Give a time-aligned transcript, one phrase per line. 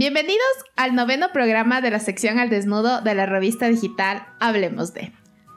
[0.00, 0.40] Bienvenidos
[0.76, 5.12] al noveno programa de la sección al desnudo de la revista digital Hablemos de.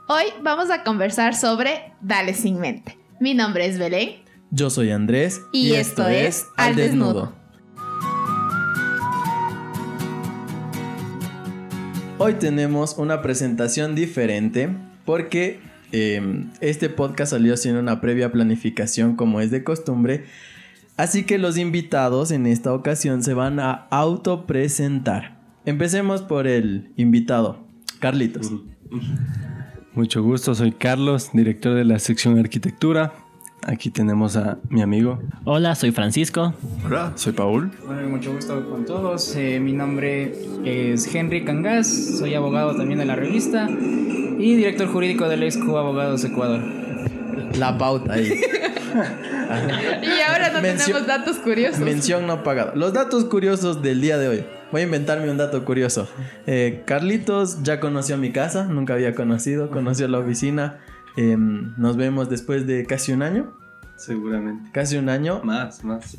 [0.09, 2.97] Hoy vamos a conversar sobre Dale sin mente.
[3.21, 4.15] Mi nombre es Belén.
[4.51, 5.39] Yo soy Andrés.
[5.53, 7.33] Y, esto, es Al desnudo.
[12.17, 14.67] Hoy tenemos una presentación diferente
[15.05, 15.61] porque
[15.93, 20.25] eh, este podcast salió sin una previa planificación como es de costumbre.
[20.95, 25.39] Así que los invitados en esta ocasión se van a autopresentar.
[25.65, 27.65] Empecemos por el invitado,
[27.99, 28.51] Carlitos.
[29.95, 33.13] Mucho gusto, soy Carlos, director de la sección Arquitectura.
[33.65, 35.19] Aquí tenemos a mi amigo.
[35.45, 36.53] Hola, soy Francisco.
[36.85, 37.71] Hola, soy Paul.
[37.87, 39.35] Bueno, mucho gusto con todos.
[39.35, 45.27] Eh, mi nombre es Henry Cangas, soy abogado también de la revista y director jurídico
[45.27, 46.61] del Exco Abogados Ecuador.
[47.57, 48.41] La pauta ahí.
[48.93, 51.79] Y ahora no tenemos datos curiosos.
[51.79, 52.73] Mención no pagada.
[52.75, 54.45] Los datos curiosos del día de hoy.
[54.71, 56.07] Voy a inventarme un dato curioso.
[56.47, 60.79] Eh, Carlitos ya conoció mi casa, nunca había conocido, conoció la oficina.
[61.15, 63.53] Em, nos vemos después de casi un año.
[63.95, 64.71] Seguramente.
[64.73, 65.41] Casi un año.
[65.43, 66.17] Más, más.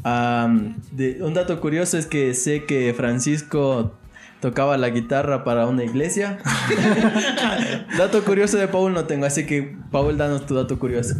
[0.92, 3.92] De- un dato curioso es que sé que Francisco
[4.40, 6.38] tocaba la guitarra para una iglesia.
[7.98, 11.14] dato curioso de Paul no tengo, así que Paul, danos tu dato curioso.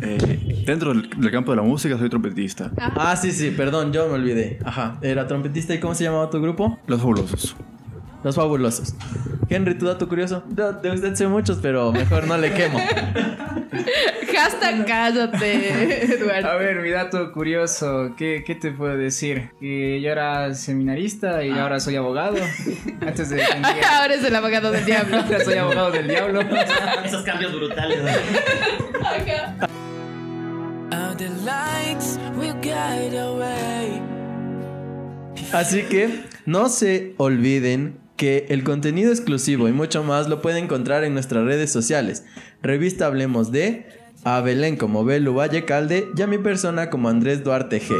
[0.00, 2.70] Eh, dentro del, del campo de la música soy trompetista.
[2.78, 4.58] Ah, sí, sí, perdón, yo me olvidé.
[4.64, 6.78] Ajá, era trompetista y ¿cómo se llamaba tu grupo?
[6.86, 7.56] Los fabulosos.
[8.24, 8.94] Los fabulosos.
[9.48, 10.44] Henry, tu dato curioso.
[10.48, 12.78] De, de usted sé muchos, pero mejor no le quemo.
[14.32, 16.48] Hashtag cállate, Eduardo.
[16.48, 19.50] A ver, mi dato curioso, ¿qué, qué te puedo decir?
[19.60, 22.36] Que yo era seminarista y ahora soy abogado.
[23.00, 23.42] Antes de
[23.90, 25.16] Ahora es el abogado del diablo.
[25.18, 26.40] ahora soy abogado del diablo.
[27.04, 27.98] Esos cambios brutales.
[28.02, 29.81] the lights
[35.52, 41.04] Así que no se olviden que el contenido exclusivo y mucho más lo pueden encontrar
[41.04, 42.24] en nuestras redes sociales.
[42.62, 43.86] Revista Hablemos de,
[44.24, 47.94] a Belén como Belu Valle Calde y a mi persona como Andrés Duarte G.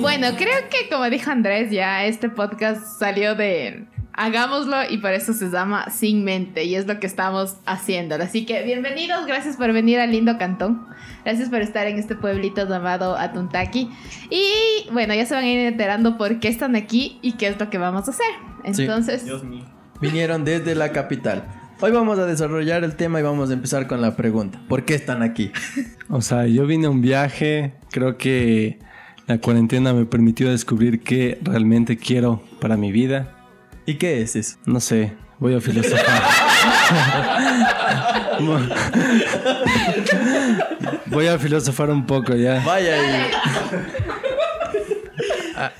[0.00, 3.86] Bueno, creo que como dijo Andrés, ya este podcast salió de
[4.18, 8.16] hagámoslo y por eso se llama Sin Mente y es lo que estamos haciendo.
[8.16, 10.86] Así que bienvenidos, gracias por venir al lindo cantón.
[11.24, 13.88] Gracias por estar en este pueblito llamado Atuntaki.
[14.28, 17.60] Y bueno, ya se van a ir enterando por qué están aquí y qué es
[17.60, 18.26] lo que vamos a hacer.
[18.72, 18.82] Sí.
[18.82, 19.24] Entonces,
[20.00, 21.44] Vinieron desde la capital.
[21.80, 24.60] Hoy vamos a desarrollar el tema y vamos a empezar con la pregunta.
[24.68, 25.52] ¿Por qué están aquí?
[26.10, 28.78] O sea, yo vine a un viaje, creo que
[29.26, 33.37] la cuarentena me permitió descubrir qué realmente quiero para mi vida.
[33.88, 34.58] ¿Y qué es eso?
[34.66, 36.22] No sé, voy a filosofar.
[41.06, 42.62] voy a filosofar un poco ya.
[42.66, 43.30] Vaya ahí.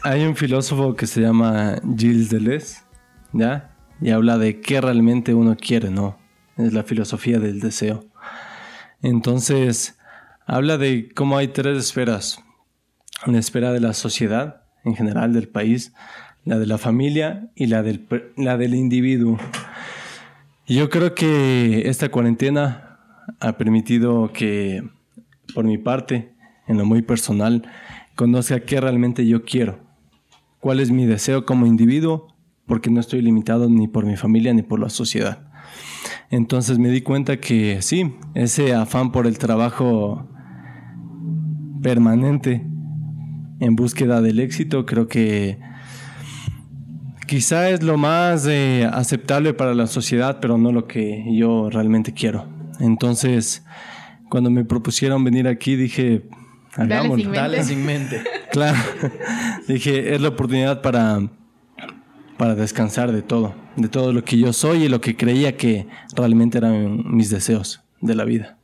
[0.03, 2.79] Hay un filósofo que se llama Gilles Deleuze,
[3.35, 3.77] ¿ya?
[4.01, 6.19] Y habla de qué realmente uno quiere, ¿no?
[6.57, 8.07] Es la filosofía del deseo.
[9.03, 9.99] Entonces,
[10.47, 12.43] habla de cómo hay tres esferas.
[13.27, 15.93] La esfera de la sociedad, en general, del país,
[16.49, 18.07] la de la familia y la del,
[18.39, 19.39] la del individuo.
[20.67, 22.99] Yo creo que esta cuarentena
[23.39, 24.83] ha permitido que,
[25.55, 26.33] por mi parte,
[26.67, 27.71] en lo muy personal,
[28.15, 29.79] conozca qué realmente yo quiero,
[30.59, 32.35] cuál es mi deseo como individuo,
[32.65, 35.51] porque no estoy limitado ni por mi familia ni por la sociedad.
[36.31, 40.27] Entonces me di cuenta que sí, ese afán por el trabajo
[41.83, 42.65] permanente
[43.61, 45.68] en búsqueda del éxito, creo que
[47.29, 52.13] quizá es lo más eh, aceptable para la sociedad, pero no lo que yo realmente
[52.13, 52.49] quiero.
[52.81, 53.65] Entonces,
[54.29, 56.25] cuando me propusieron venir aquí, dije,
[56.77, 57.31] Dale hagámoslo.
[57.31, 58.23] Dale sin mente.
[58.51, 58.79] Claro,
[59.69, 61.21] dije, es la oportunidad para,
[62.37, 65.87] para descansar de todo, de todo lo que yo soy y lo que creía que
[66.17, 68.57] realmente eran mis deseos de la vida.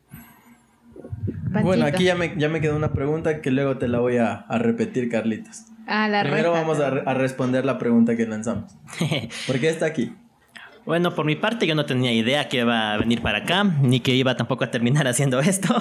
[1.52, 1.62] Panchito.
[1.62, 4.32] Bueno, aquí ya me, ya me quedó una pregunta que luego te la voy a,
[4.32, 5.66] a repetir, Carlitos.
[5.86, 6.60] Ah, la Primero reta.
[6.62, 8.72] vamos a, re- a responder la pregunta que lanzamos.
[9.46, 10.12] ¿Por qué está aquí?
[10.86, 14.00] Bueno, por mi parte yo no tenía idea que iba a venir para acá, ni
[14.00, 15.74] que iba tampoco a terminar haciendo esto.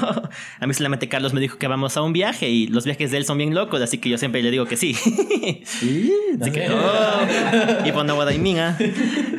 [0.62, 3.18] A mí solamente Carlos me dijo que vamos a un viaje y los viajes de
[3.18, 4.94] él son bien locos, así que yo siempre le digo que sí.
[5.66, 8.78] Sí, Así que, oh, y bueno, Guadaimina.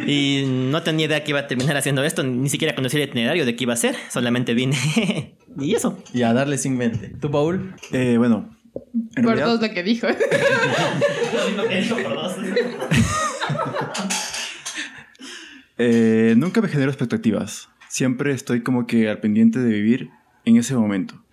[0.06, 3.46] Y no tenía idea que iba a terminar haciendo esto, ni siquiera conocía el itinerario
[3.46, 4.76] de qué iba a hacer, solamente vine.
[5.58, 5.98] y eso.
[6.12, 7.08] Y a darle sin mente.
[7.20, 7.74] ¿Tú, Paul?
[7.92, 8.53] Eh, bueno, en
[9.14, 10.06] Por realidad, dos lo que dijo.
[15.78, 17.68] eh, nunca me genero expectativas.
[17.88, 20.10] Siempre estoy como que al pendiente de vivir
[20.44, 21.24] en ese momento.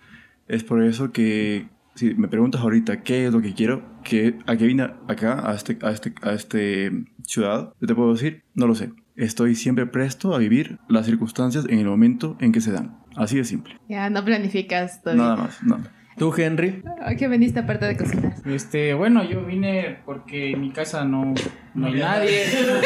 [0.48, 4.56] Es por eso que Si me preguntas ahorita qué es lo que quiero, que, a
[4.56, 6.90] qué vine acá, a este, a, este, a este
[7.24, 8.92] ciudad, yo te puedo decir, no lo sé.
[9.14, 12.98] Estoy siempre presto a vivir las circunstancias en el momento en que se dan.
[13.14, 13.78] Así de simple.
[13.88, 15.22] Ya, no planificas todavía.
[15.22, 15.80] Nada más, no.
[16.22, 16.84] ¿Tú, Henry?
[17.04, 18.34] ¿A qué veniste aparte de cocinar?
[18.46, 21.34] Este, bueno, yo vine porque en mi casa no,
[21.74, 22.44] no hay nadie.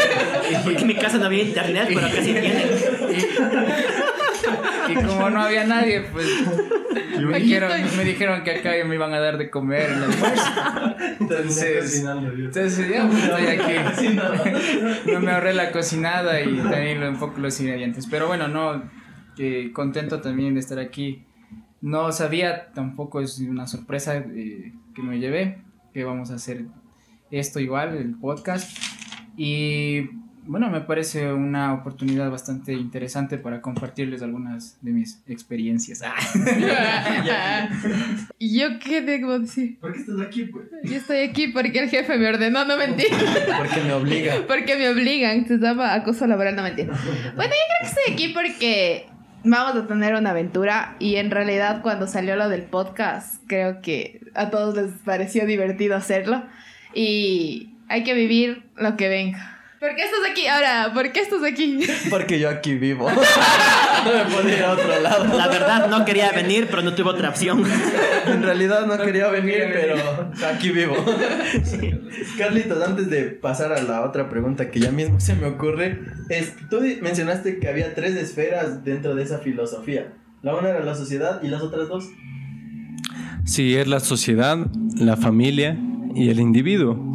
[0.64, 2.62] Porque en mi casa no había internet, pero acá sí tienen.
[4.88, 6.26] Y como no había nadie, pues
[7.20, 7.96] me, estoy.
[7.98, 10.96] me dijeron que acá me iban a dar de comer el almuerzo.
[11.20, 14.16] Entonces, entonces ya pues, estoy aquí.
[15.12, 18.06] No me ahorré la cocinada y también lo- un poco los ingredientes.
[18.10, 18.82] Pero bueno, no,
[19.36, 21.26] que contento también de estar aquí.
[21.86, 25.58] No sabía, tampoco es una sorpresa eh, que me llevé,
[25.94, 26.64] que vamos a hacer
[27.30, 28.76] esto igual, el podcast.
[29.36, 30.10] Y
[30.46, 36.02] bueno, me parece una oportunidad bastante interesante para compartirles algunas de mis experiencias.
[36.04, 37.68] Ah.
[38.40, 39.78] ¿Y yo qué debo decir?
[39.78, 40.66] ¿Por qué estás aquí, pues?
[40.82, 43.06] Yo estoy aquí porque el jefe me ordenó, no mentir.
[43.56, 44.34] Porque me obliga.
[44.48, 46.86] Porque me obligan, se llama acoso laboral, no mentir.
[46.88, 49.06] Bueno, yo creo que estoy aquí porque
[49.46, 54.20] vamos a tener una aventura y en realidad cuando salió lo del podcast, creo que
[54.34, 56.42] a todos les pareció divertido hacerlo
[56.94, 59.55] y hay que vivir lo que venga.
[59.78, 60.46] ¿Por qué estás aquí?
[60.46, 61.80] Ahora, ¿por qué estás aquí?
[62.10, 63.10] Porque yo aquí vivo.
[64.04, 65.36] no me puedo ir a otro lado.
[65.36, 67.62] La verdad, no quería venir, pero no tuve otra opción.
[68.26, 70.96] En realidad no quería venir, pero aquí vivo.
[72.36, 76.54] Carlitos, antes de pasar a la otra pregunta que ya mismo se me ocurre, es,
[76.68, 80.12] tú mencionaste que había tres esferas dentro de esa filosofía.
[80.42, 82.08] La una era la sociedad y las otras dos.
[83.44, 84.58] Sí, es la sociedad,
[84.96, 85.78] la familia
[86.16, 87.12] y el individuo.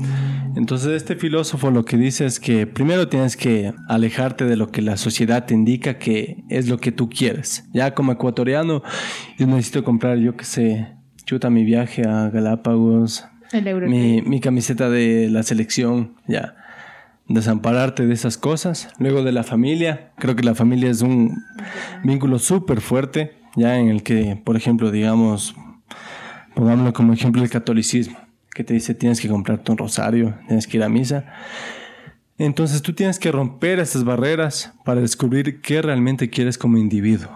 [0.56, 4.82] Entonces este filósofo lo que dice es que primero tienes que alejarte de lo que
[4.82, 7.66] la sociedad te indica que es lo que tú quieres.
[7.74, 8.84] Ya como ecuatoriano,
[9.38, 10.88] yo necesito comprar, yo qué sé,
[11.26, 16.56] chuta mi viaje a Galápagos, El mi, mi camiseta de la selección, ya.
[17.28, 18.90] Desampararte de esas cosas.
[19.00, 20.12] Luego de la familia.
[20.18, 21.42] Creo que la familia es un
[22.04, 25.56] vínculo súper fuerte, ya en el que, por ejemplo, digamos,
[26.56, 28.18] pongámoslo como ejemplo el catolicismo,
[28.54, 31.26] que te dice tienes que comprarte un rosario, tienes que ir a misa.
[32.38, 37.30] Entonces tú tienes que romper esas barreras para descubrir qué realmente quieres como individuo,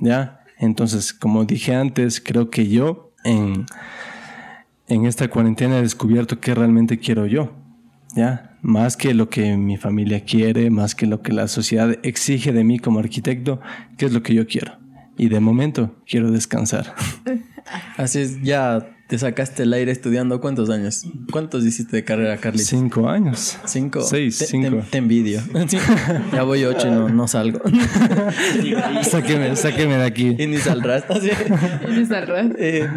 [0.00, 0.40] ¿ya?
[0.58, 3.66] Entonces, como dije antes, creo que yo en,
[4.86, 7.52] en esta cuarentena he descubierto qué realmente quiero yo,
[8.14, 8.56] ¿ya?
[8.62, 12.62] Más que lo que mi familia quiere, más que lo que la sociedad exige de
[12.62, 13.60] mí como arquitecto,
[13.98, 14.78] qué es lo que yo quiero.
[15.18, 16.94] Y de momento quiero descansar.
[17.96, 21.02] Así es, ya te sacaste el aire estudiando cuántos años.
[21.30, 22.68] ¿Cuántos hiciste de carrera, Carlitos?
[22.68, 23.58] Cinco años.
[23.66, 24.00] Cinco.
[24.02, 24.76] Seis, Te- cinco.
[24.78, 25.40] Te, te envidio.
[25.68, 25.78] Sí.
[26.32, 27.60] Ya voy ocho y no, no salgo.
[29.02, 30.36] Sáqueme, sáqueme de aquí.
[30.38, 31.04] y ni saldrás.
[31.10, 31.30] Así.
[31.86, 32.46] Eres al ras.
[32.58, 32.88] Eh,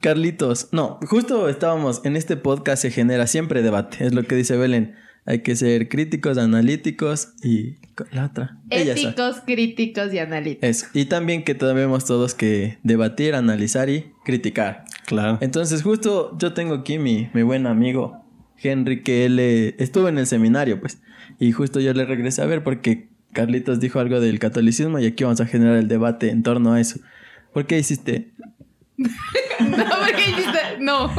[0.00, 4.56] Carlitos, no, justo estábamos en este podcast se genera siempre debate, es lo que dice
[4.56, 4.94] Belén.
[5.26, 7.76] Hay que ser críticos, analíticos y
[8.12, 8.56] la otra.
[8.70, 10.68] Éticos, críticos y analíticos.
[10.70, 10.86] Eso.
[10.94, 14.84] Y también que tenemos todos que debatir, analizar y criticar.
[15.06, 15.38] Claro.
[15.40, 18.22] Entonces, justo yo tengo aquí mi, mi buen amigo
[18.62, 21.00] Henry, que él eh, estuvo en el seminario, pues.
[21.38, 25.24] Y justo yo le regresé a ver porque Carlitos dijo algo del catolicismo y aquí
[25.24, 27.00] vamos a generar el debate en torno a eso.
[27.54, 28.32] ¿Por qué hiciste?
[29.60, 31.10] No, porque dijiste, no.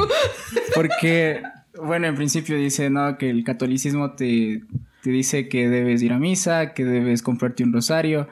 [0.73, 1.41] Porque,
[1.81, 3.17] bueno, en principio dice, ¿no?
[3.17, 4.61] Que el catolicismo te,
[5.03, 8.29] te dice que debes ir a misa, que debes comprarte un rosario.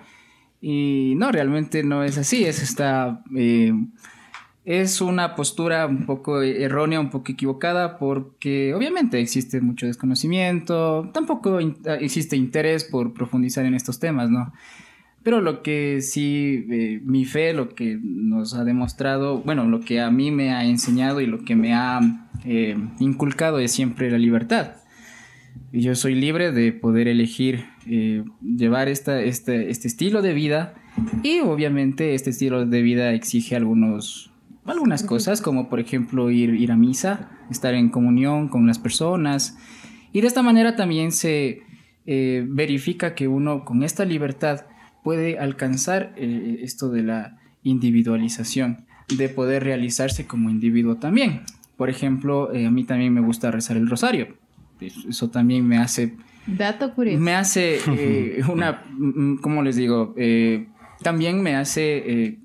[0.61, 2.45] Y no, realmente no es así.
[2.45, 3.21] Es esta.
[3.35, 3.73] eh,
[4.67, 11.61] es una postura un poco errónea, un poco equivocada, porque obviamente existe mucho desconocimiento, tampoco
[11.61, 14.51] in- existe interés por profundizar en estos temas, ¿no?
[15.23, 20.01] Pero lo que sí, eh, mi fe, lo que nos ha demostrado, bueno, lo que
[20.01, 22.01] a mí me ha enseñado y lo que me ha
[22.43, 24.73] eh, inculcado es siempre la libertad.
[25.71, 30.73] Y yo soy libre de poder elegir eh, llevar esta, este, este estilo de vida
[31.23, 34.31] y obviamente este estilo de vida exige algunos,
[34.73, 39.57] algunas cosas, como por ejemplo ir, ir a misa, estar en comunión con las personas.
[40.13, 41.61] Y de esta manera también se
[42.05, 44.65] eh, verifica que uno con esta libertad
[45.03, 51.41] puede alcanzar eh, esto de la individualización, de poder realizarse como individuo también.
[51.77, 54.35] Por ejemplo, eh, a mí también me gusta rezar el rosario.
[54.79, 57.19] Eso también me hace Dato curioso.
[57.19, 60.13] me hace eh, una, mm, ¿cómo les digo?
[60.17, 60.67] Eh,
[61.03, 62.39] también me hace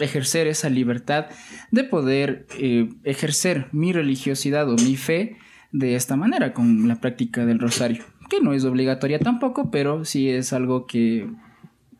[0.00, 1.26] ejercer esa libertad
[1.70, 5.36] de poder eh, ejercer mi religiosidad o mi fe
[5.72, 10.28] de esta manera, con la práctica del rosario, que no es obligatoria tampoco, pero sí
[10.28, 11.28] es algo que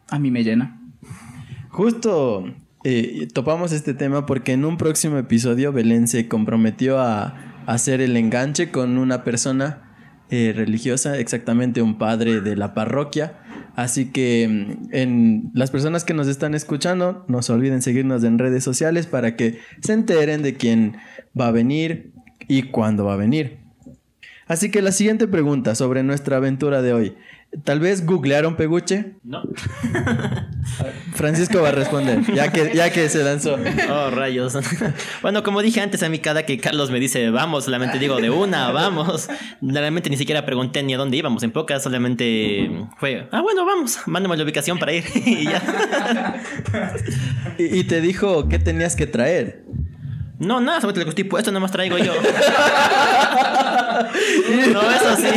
[0.09, 0.81] a mí me llena.
[1.69, 2.53] Justo
[2.83, 8.17] eh, topamos este tema porque en un próximo episodio Belén se comprometió a, hacer el
[8.17, 9.95] enganche con una persona
[10.31, 13.39] eh, religiosa, exactamente un padre de la parroquia.
[13.77, 18.39] Así que mm, en las personas que nos están escuchando, no se olviden seguirnos en
[18.39, 20.97] redes sociales para que se enteren de quién
[21.39, 22.13] va a venir
[22.49, 23.59] y cuándo va a venir.
[24.47, 27.15] Así que la siguiente pregunta sobre nuestra aventura de hoy.
[27.65, 29.17] Tal vez googlearon Peguche.
[29.25, 29.43] No.
[31.15, 33.59] Francisco va a responder, ya que, ya que se lanzó.
[33.91, 34.57] Oh, rayos.
[35.23, 38.31] Bueno, como dije antes a mí, cada que Carlos me dice vamos, solamente digo de
[38.31, 39.29] una, vamos.
[39.61, 41.43] Realmente ni siquiera pregunté ni a dónde íbamos.
[41.43, 45.05] En pocas solamente fue, ah, bueno, vamos, mándame la ubicación para ir.
[45.15, 46.43] y ya.
[47.59, 49.65] Y, y te dijo qué tenías que traer.
[50.41, 52.15] No, nada, solamente le tipo, esto nada más traigo yo.
[54.73, 55.29] no, eso sí.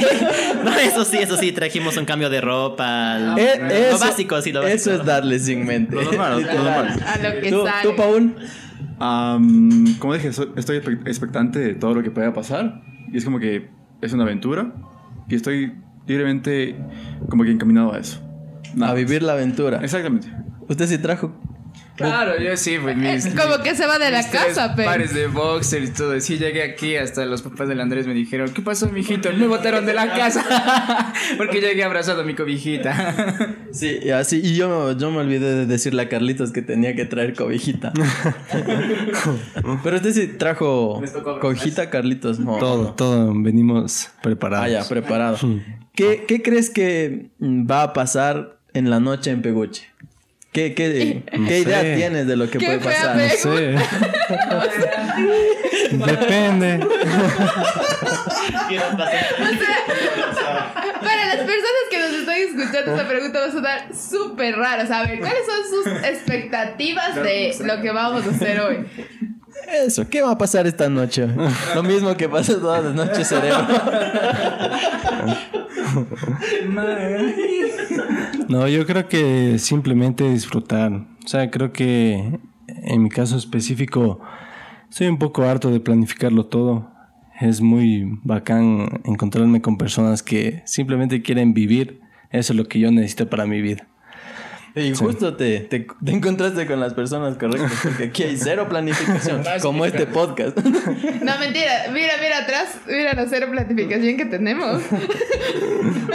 [0.64, 3.36] No, eso sí, eso sí, trajimos un cambio de ropa.
[3.38, 4.76] Eh, lo eso- básico, sí, lo básico.
[4.76, 5.94] Eso es darle sin mente.
[5.96, 7.04] Lo normal, lo normal.
[7.06, 7.90] A lo que ¿Tú, sale.
[7.90, 8.36] tú, Paul?
[10.00, 12.82] Como dije, so- estoy expectante de todo lo que pueda pasar.
[13.12, 13.70] Y es como que
[14.02, 14.72] es una aventura.
[15.28, 15.74] Y estoy
[16.08, 16.78] libremente
[17.30, 18.22] como que encaminado a eso.
[18.74, 19.80] Nada A vivir la aventura.
[19.84, 20.32] Exactamente.
[20.70, 21.36] Usted sí trajo.
[21.96, 23.28] Claro, yo sí, pues mis.
[23.36, 24.90] Como que se va de la casa, pero.
[24.90, 26.20] pares de boxer y todo.
[26.20, 29.32] Sí, llegué aquí, hasta los papás del Andrés me dijeron: ¿Qué pasó, mijito?
[29.34, 31.14] Me botaron de la casa.
[31.38, 33.54] Porque llegué abrazado a mi cobijita.
[33.74, 34.40] Sí, y así.
[34.44, 37.92] Y yo, yo me olvidé de decirle a Carlitos que tenía que traer cobijita.
[39.84, 41.02] Pero usted sí trajo
[41.42, 42.40] cobijita, Carlitos.
[42.40, 42.58] No.
[42.60, 44.68] Todo, todo, venimos preparados.
[44.68, 45.38] Ah, ya, preparado.
[45.96, 49.93] ¿Qué, qué crees que va a pasar en la noche en Peguche?
[50.54, 51.96] ¿Qué, qué, No qué idea sé.
[51.96, 53.16] tienes de lo que puede pasar?
[53.16, 53.76] No sé.
[55.92, 56.80] Depende.
[61.02, 64.86] Para las personas que nos están escuchando, esta pregunta va a sonar súper rara.
[64.86, 65.20] ¿Saben?
[65.20, 68.86] ¿Cuáles son sus expectativas de lo que vamos a hacer hoy?
[69.68, 71.28] Eso, ¿qué va a pasar esta noche?
[71.76, 73.66] Lo mismo que pasa todas las noches, cerebro.
[78.50, 80.92] No, yo creo que simplemente disfrutar.
[80.94, 84.20] O sea, creo que en mi caso específico
[84.90, 86.92] soy un poco harto de planificarlo todo.
[87.40, 92.02] Es muy bacán encontrarme con personas que simplemente quieren vivir.
[92.30, 93.88] Eso es lo que yo necesito para mi vida.
[94.76, 99.44] Y justo te, te, te encontraste con las personas correctas, porque aquí hay cero planificación,
[99.62, 100.58] como este podcast.
[101.24, 101.90] No, mentira.
[101.92, 102.78] Mira, mira atrás.
[102.88, 104.82] Mira la cero planificación que tenemos.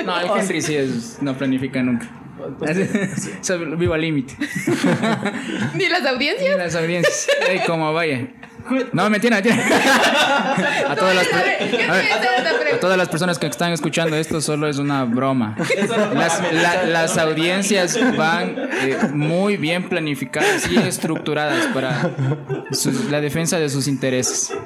[0.04, 2.08] No, el Henry sí es, no planifica nunca.
[2.60, 2.66] O
[3.42, 4.34] sea, vivo al límite.
[5.74, 6.56] Ni las audiencias.
[6.56, 7.28] las audiencias.
[7.48, 8.28] Ey, como vaya.
[8.92, 9.56] No, mentira, mentira.
[10.90, 11.58] A todas las, A ver,
[12.60, 12.80] pregunta.
[12.80, 15.56] todas las personas que están escuchando esto, solo es una broma.
[16.14, 22.10] Las, la- las audiencias van eh, muy bien planificadas y estructuradas para
[23.10, 24.50] la defensa de sus intereses.
[24.50, 24.56] Yo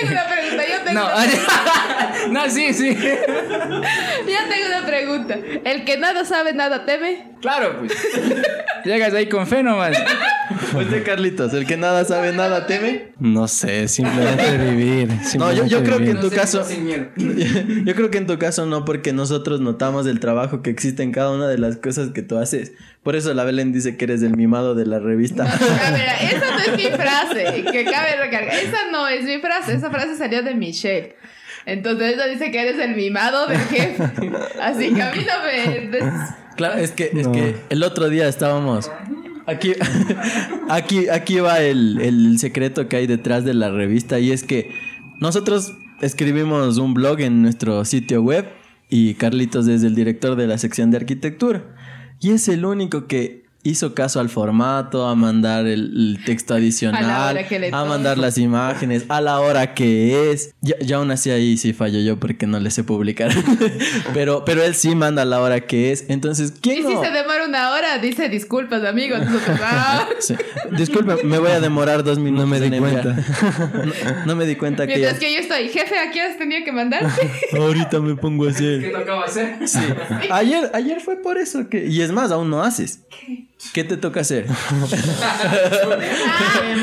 [0.00, 0.62] tengo una pregunta.
[0.68, 2.94] Yo tengo, No, una, no, sí, sí.
[2.96, 5.38] yo tengo una pregunta.
[5.64, 7.32] El que nada sabe, nada teme.
[7.40, 7.92] Claro, pues.
[8.84, 9.96] Llegas ahí con fe nomás.
[10.74, 13.12] Usted, Carlitos, el que nada sabe, nada teme.
[13.18, 15.08] No sé, simplemente vivir.
[15.38, 16.64] No, yo, yo simplemente creo que en tu caso.
[16.64, 17.06] Sin miedo.
[17.16, 21.12] Yo creo que en tu caso no, porque nosotros notamos el trabajo que existe en
[21.12, 22.72] cada una de las cosas que tú haces.
[23.02, 25.44] Por eso la Belén dice que eres el mimado de la revista.
[25.44, 28.54] A ver, esa no es mi frase, que cabe recargar.
[28.54, 31.14] Esa no es mi frase, esa frase salió de Michelle.
[31.66, 34.02] Entonces ella dice que eres el mimado del jefe.
[34.60, 35.88] Así que a mí no me...
[35.88, 36.04] des-
[36.56, 38.90] Claro, es que, es que el otro día estábamos.
[39.46, 39.74] Aquí,
[40.70, 44.18] aquí, aquí va el, el secreto que hay detrás de la revista.
[44.18, 44.70] Y es que
[45.20, 48.46] nosotros escribimos un blog en nuestro sitio web.
[48.88, 51.64] Y Carlitos es el director de la sección de arquitectura.
[52.20, 57.04] Y es el único que hizo caso al formato, a mandar el, el texto adicional,
[57.04, 57.84] A la hora que le a toca.
[57.84, 60.54] mandar las imágenes, a la hora que es.
[60.62, 63.30] Ya, ya aún así ahí sí fallo yo porque no le sé publicar.
[64.14, 66.04] pero, pero él sí manda a la hora que es.
[66.08, 68.82] Entonces, ¿quién Y si se demora una hora, dice disculpas,
[69.62, 70.08] ah.
[70.20, 70.34] Sí.
[70.76, 72.44] Disculpe, me voy a demorar dos minutos.
[72.46, 73.14] No me di en cuenta.
[73.14, 76.38] No, no me di cuenta que Mientras ya- que yo estoy, jefe, ¿a qué has
[76.38, 77.30] tenido que mandarte?
[77.56, 78.92] Ahorita me pongo a ¿Qué hacer.
[78.92, 79.68] tocaba hacer?
[79.68, 79.80] Sí.
[80.30, 81.86] Ayer, ayer fue por eso que.
[81.86, 83.00] Y es más, aún no haces.
[83.10, 83.46] ¿Qué
[83.84, 84.46] te toca hacer?
[85.22, 85.38] Ah,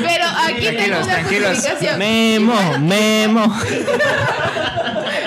[0.02, 1.50] pero aquí tengo una tranquilos.
[1.56, 1.98] justificación.
[1.98, 3.54] Memo, memo.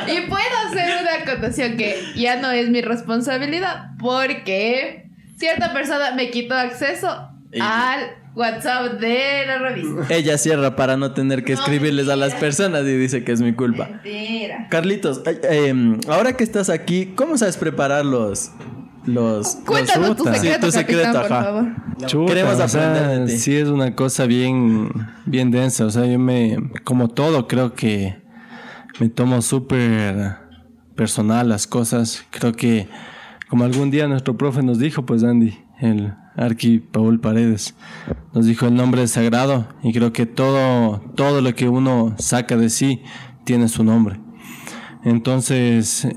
[0.08, 6.30] Y puedo hacer una acotación que ya no es mi responsabilidad porque cierta persona me
[6.32, 10.14] quitó acceso Y- al WhatsApp de la revista.
[10.14, 13.42] Ella cierra para no tener que No, escribirles a las personas y dice que es
[13.42, 13.88] mi culpa.
[13.90, 14.68] Mentira.
[14.70, 18.52] Carlitos, em, ahora que estás aquí, ¿cómo sabes preparar los,
[19.08, 19.56] los...
[19.66, 20.36] Cuéntanos tu chuta.
[20.36, 21.44] secreto, Sí, tu secreto, capitán, por ajá.
[21.44, 21.66] favor.
[22.06, 23.40] Chuta, Queremos o sea, aprender de ti.
[23.40, 24.90] sí es una cosa bien,
[25.26, 25.86] bien densa.
[25.86, 28.22] O sea, yo me, como todo, creo que
[29.00, 30.36] me tomo súper
[30.96, 32.26] personal las cosas.
[32.32, 32.88] Creo que,
[33.50, 37.76] como algún día nuestro profe nos dijo, pues Andy, el Arqui Paul Paredes,
[38.34, 42.58] nos dijo el nombre es sagrado y creo que todo, todo lo que uno saca
[42.58, 43.02] de sí
[43.44, 44.20] tiene su nombre.
[45.04, 46.08] Entonces,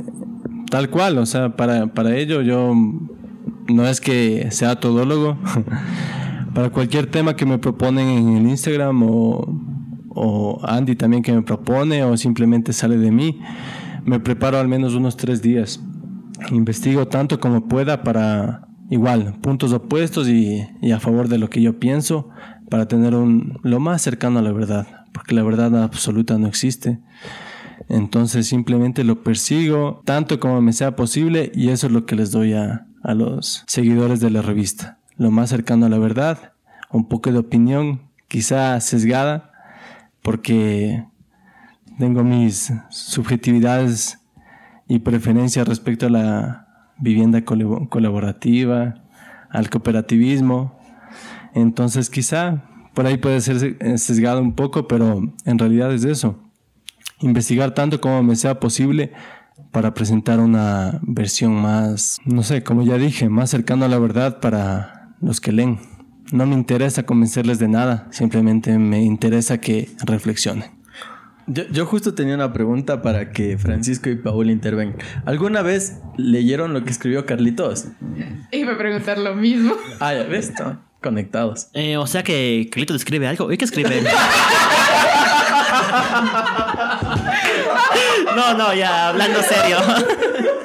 [0.71, 2.75] tal cual, o sea, para, para ello yo
[3.69, 5.37] no es que sea todólogo.
[6.55, 9.47] para cualquier tema que me proponen en el Instagram o,
[10.09, 13.41] o Andy también que me propone o simplemente sale de mí,
[14.05, 15.81] me preparo al menos unos tres días.
[16.51, 21.63] Investigo tanto como pueda para igual, puntos opuestos y, y a favor de lo que
[21.63, 22.29] yo pienso
[22.69, 27.01] para tener un, lo más cercano a la verdad, porque la verdad absoluta no existe.
[27.91, 32.31] Entonces simplemente lo persigo tanto como me sea posible y eso es lo que les
[32.31, 35.01] doy a, a los seguidores de la revista.
[35.17, 36.53] Lo más cercano a la verdad,
[36.93, 39.51] un poco de opinión, quizá sesgada,
[40.23, 41.05] porque
[41.99, 44.21] tengo mis subjetividades
[44.87, 49.03] y preferencias respecto a la vivienda colaborativa,
[49.51, 50.79] al cooperativismo.
[51.55, 52.63] Entonces quizá
[52.95, 56.50] por ahí puede ser sesgado un poco, pero en realidad es eso
[57.21, 59.13] investigar tanto como me sea posible
[59.73, 64.41] para presentar una versión más, no sé, como ya dije, más cercano a la verdad
[64.41, 65.79] para los que leen.
[66.33, 70.71] No me interesa convencerles de nada, simplemente me interesa que reflexionen.
[71.47, 74.99] Yo, yo justo tenía una pregunta para que Francisco y Paul intervengan.
[75.25, 77.87] ¿Alguna vez leyeron lo que escribió Carlitos?
[78.53, 79.75] Iba a preguntar lo mismo.
[80.01, 81.69] Ah, ya ves, están conectados.
[81.75, 83.51] Eh, o sea que Carlito escribe algo.
[83.53, 84.03] ¿Y qué escribe?
[88.35, 89.79] no, no, ya hablando serio.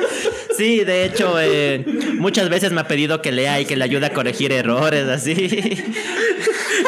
[0.58, 1.84] Sí, de hecho, eh,
[2.18, 5.36] muchas veces me ha pedido que lea y que le ayude a corregir errores, así.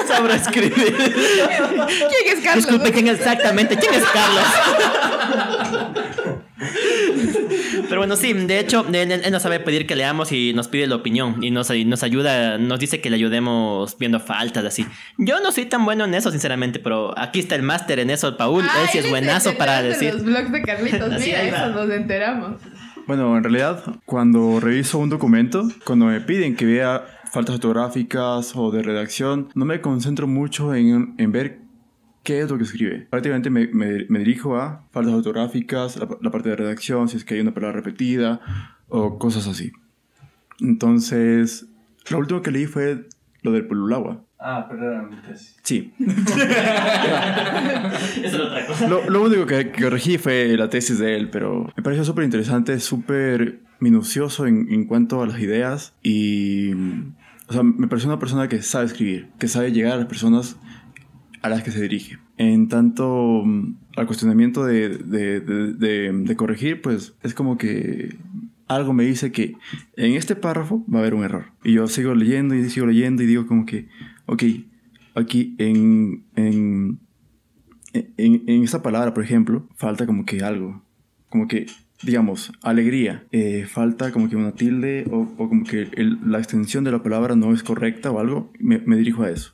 [0.07, 0.95] Sabrá escribir.
[0.95, 2.65] ¿Quién es Carlos?
[2.65, 3.75] Disculpe, ¿quién es exactamente?
[3.75, 4.43] ¿Quién es Carlos?
[7.89, 10.87] Pero bueno, sí, de hecho, él, él nos sabe pedir que leamos y nos pide
[10.87, 14.85] la opinión y nos, y nos ayuda, nos dice que le ayudemos viendo faltas, así.
[15.17, 18.35] Yo no soy tan bueno en eso, sinceramente, pero aquí está el máster en eso,
[18.37, 18.63] Paul.
[18.67, 20.13] Ah, él sí es buenazo para decir.
[20.13, 22.61] Los blogs de Carlitos, mira, eso nos enteramos.
[23.05, 28.71] Bueno, en realidad, cuando reviso un documento, cuando me piden que vea faltas ortográficas o
[28.71, 31.66] de redacción, no me concentro mucho en, en ver
[32.27, 33.07] qué es lo que escribe.
[33.09, 37.23] Prácticamente me, me- me dirijo a faltas ortográficas, la, la parte de redacción, si es
[37.23, 38.41] que hay una palabra repetida
[38.89, 39.71] o cosas así.
[40.59, 41.67] Entonces,
[42.09, 43.05] lo último que leí fue
[43.43, 44.25] lo del Pululagua.
[44.39, 44.67] Ah,
[45.25, 45.55] tesis.
[45.63, 45.93] Sí.
[45.99, 46.15] Eso
[48.25, 48.87] es otra cosa.
[48.89, 52.25] Lo, lo único que, que corregí fue la tesis de él, pero me pareció súper
[52.25, 56.73] interesante, súper minucioso en, en cuanto a las ideas y...
[57.49, 60.57] O sea, me pareció una persona que sabe escribir, que sabe llegar a las personas
[61.41, 62.17] a las que se dirige.
[62.37, 68.15] En tanto mm, al cuestionamiento de, de, de- de- corregir, pues es como que
[68.67, 69.55] algo me dice que
[69.95, 71.45] en este párrafo va a haber un error.
[71.63, 73.87] Y yo sigo leyendo y sigo leyendo y digo como que,
[74.25, 74.43] ok,
[75.15, 76.99] aquí en, en,
[77.93, 80.83] en, en esta palabra, por ejemplo, falta como que algo.
[81.29, 81.65] Como que,
[82.03, 83.25] digamos, alegría.
[83.31, 87.01] eh, falta como que una tilde o, o como que el- la extensión de la
[87.03, 88.51] palabra no es correcta o algo.
[88.59, 89.53] Me, me dirijo a eso.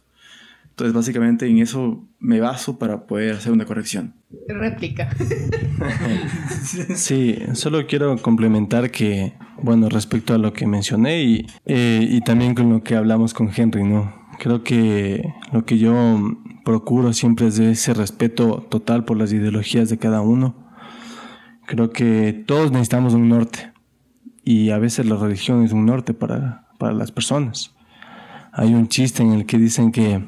[0.74, 4.16] Entonces, básicamente en eso me baso para poder hacer una corrección.
[4.48, 5.10] Réplica.
[6.96, 12.56] Sí, solo quiero complementar que, bueno, respecto a lo que mencioné y, eh, y también
[12.56, 14.16] con lo que hablamos con Henry, ¿no?
[14.40, 15.94] Creo que lo que yo
[16.66, 20.56] procuro siempre es de ese respeto total por las ideologías de cada uno.
[21.68, 23.74] Creo que todos necesitamos un norte
[24.44, 27.73] y a veces la religión es un norte para, para las personas.
[28.54, 30.24] Hay un chiste en el que dicen que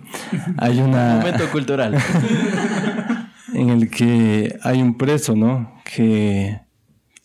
[0.57, 1.95] hay una Momento cultural.
[3.53, 5.81] en el que hay un preso, ¿no?
[5.83, 6.59] Que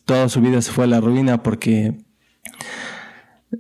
[0.04, 2.04] toda su vida se fue a la ruina porque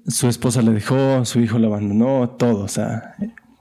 [0.06, 3.14] su esposa le dejó, su hijo lo abandonó, todo, o sea,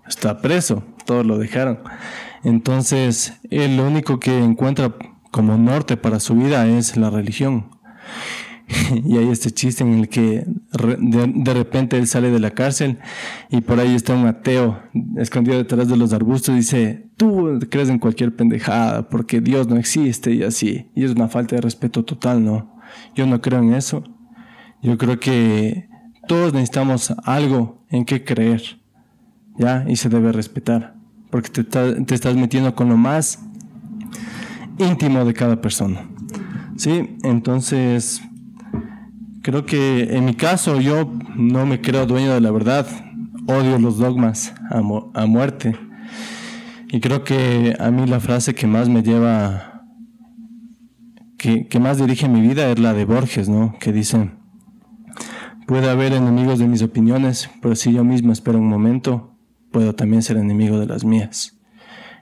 [0.08, 1.80] está preso, todos lo dejaron.
[2.44, 4.94] Entonces, él lo único que encuentra
[5.32, 7.72] como norte para su vida es la religión.
[9.06, 10.46] y hay este chiste en el que
[11.00, 13.00] de, de repente él sale de la cárcel
[13.50, 14.80] y por ahí está un ateo
[15.18, 19.78] escondido detrás de los arbustos y dice, tú crees en cualquier pendejada porque Dios no
[19.78, 20.90] existe y así.
[20.96, 22.80] Y es una falta de respeto total, ¿no?
[23.16, 24.04] Yo no creo en eso.
[24.82, 25.90] Yo creo que
[26.28, 28.62] todos necesitamos algo en qué creer,
[29.58, 29.84] ¿ya?
[29.88, 30.96] Y se debe respetar,
[31.32, 33.40] porque te, te estás metiendo con lo más
[34.78, 36.08] íntimo de cada persona.
[36.78, 38.22] Sí, entonces
[39.50, 42.86] Creo que en mi caso yo no me creo dueño de la verdad.
[43.48, 45.76] Odio los dogmas a, mu- a muerte.
[46.90, 49.86] Y creo que a mí la frase que más me lleva,
[51.40, 53.76] que, que más dirige mi vida es la de Borges, ¿no?
[53.80, 54.30] Que dice,
[55.66, 59.36] puede haber enemigos de mis opiniones, pero si yo mismo espero un momento,
[59.72, 61.58] puedo también ser enemigo de las mías.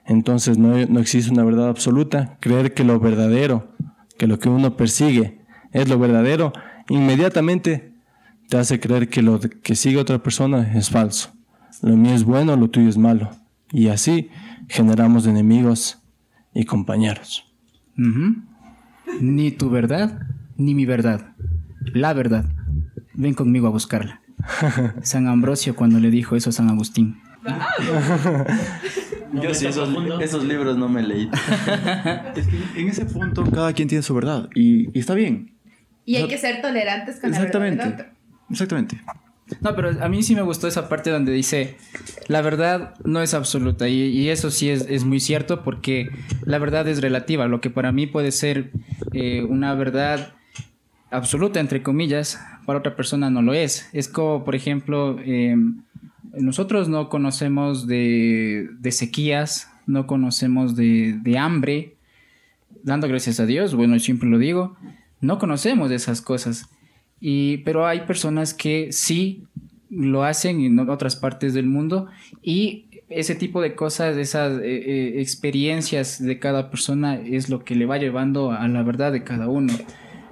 [0.06, 2.38] Entonces no, no existe una verdad absoluta.
[2.40, 3.74] Creer que lo verdadero,
[4.18, 6.54] que lo que uno persigue es lo verdadero,
[6.88, 7.92] inmediatamente
[8.48, 11.32] te hace creer que lo que sigue otra persona es falso.
[11.82, 13.30] Lo mío es bueno, lo tuyo es malo.
[13.72, 14.30] Y así
[14.68, 16.02] generamos enemigos
[16.54, 17.44] y compañeros.
[19.20, 20.22] Ni tu verdad,
[20.56, 21.34] ni mi verdad.
[21.92, 22.46] La verdad.
[23.14, 24.22] Ven conmigo a buscarla.
[25.02, 27.20] San Ambrosio cuando le dijo eso a San Agustín.
[29.32, 29.88] Yo sí, esos,
[30.20, 31.28] esos libros no me leí.
[32.34, 35.57] Es que en ese punto cada quien tiene su verdad y, y está bien.
[36.08, 38.06] Y hay que ser tolerantes con la verdad Exactamente.
[38.48, 38.98] Exactamente.
[39.60, 41.76] No, pero a mí sí me gustó esa parte donde dice,
[42.28, 46.08] la verdad no es absoluta y, y eso sí es, es muy cierto porque
[46.46, 47.46] la verdad es relativa.
[47.46, 48.70] Lo que para mí puede ser
[49.12, 50.32] eh, una verdad
[51.10, 53.90] absoluta, entre comillas, para otra persona no lo es.
[53.92, 55.56] Es como, por ejemplo, eh,
[56.32, 61.96] nosotros no conocemos de, de sequías, no conocemos de, de hambre,
[62.82, 64.74] dando gracias a Dios, bueno, yo siempre lo digo,
[65.20, 66.68] no conocemos esas cosas.
[67.20, 69.44] Y, pero hay personas que sí
[69.90, 72.08] lo hacen en otras partes del mundo
[72.42, 77.74] y ese tipo de cosas, esas eh, eh, experiencias de cada persona es lo que
[77.74, 79.72] le va llevando a la verdad de cada uno.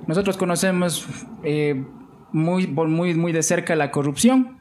[0.06, 1.06] Nosotros conocemos
[1.42, 1.82] eh,
[2.32, 4.58] muy, muy, muy de cerca la corrupción.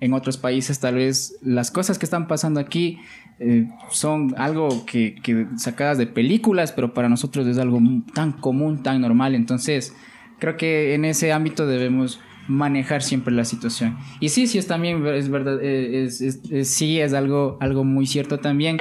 [0.00, 2.98] En otros países tal vez las cosas que están pasando aquí
[3.38, 7.80] eh, son algo que, que sacadas de películas, pero para nosotros es algo
[8.12, 9.34] tan común, tan normal.
[9.34, 9.94] Entonces,
[10.38, 13.96] creo que en ese ámbito debemos manejar siempre la situación.
[14.20, 17.84] Y sí, sí, es también, es verdad, eh, es, es- es- sí, es algo, algo
[17.84, 18.78] muy cierto también,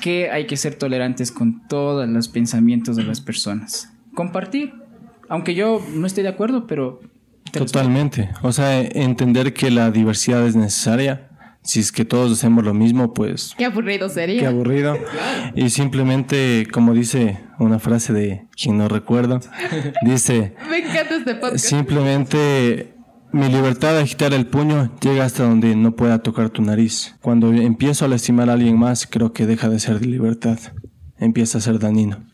[0.00, 3.92] que hay que ser tolerantes con todos los pensamientos de las personas.
[4.14, 4.72] Compartir,
[5.28, 7.00] aunque yo no esté de acuerdo, pero...
[7.52, 8.30] te Totalmente.
[8.42, 11.28] O sea, entender que la diversidad es necesaria.
[11.64, 14.40] Si es que todos hacemos lo mismo, pues Qué aburrido sería.
[14.40, 14.96] qué aburrido.
[15.54, 19.38] Y simplemente, como dice una frase de quien no recuerdo,
[20.02, 21.64] dice, Me encanta este podcast.
[21.64, 22.94] simplemente
[23.30, 27.14] mi libertad de agitar el puño llega hasta donde no pueda tocar tu nariz.
[27.20, 30.58] Cuando empiezo a lastimar a alguien más, creo que deja de ser de libertad.
[31.18, 32.24] Empieza a ser dañino.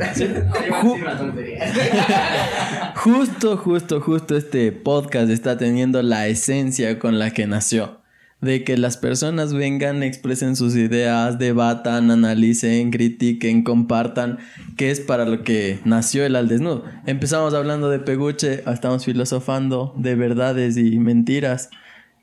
[2.96, 7.98] Justo, justo, justo este podcast está teniendo la esencia con la que nació.
[8.40, 14.38] De que las personas vengan, expresen sus ideas, debatan, analicen, critiquen, compartan,
[14.78, 16.84] que es para lo que nació el al desnudo.
[17.06, 21.68] Empezamos hablando de peguche, estamos filosofando de verdades y mentiras.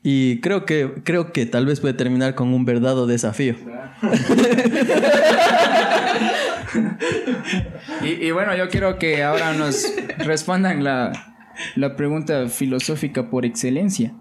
[0.02, 3.54] Y creo que, creo que tal vez puede terminar con un verdadero desafío.
[8.02, 9.84] Y, y bueno, yo quiero que ahora nos
[10.18, 11.12] respondan la,
[11.76, 14.12] la pregunta filosófica por excelencia.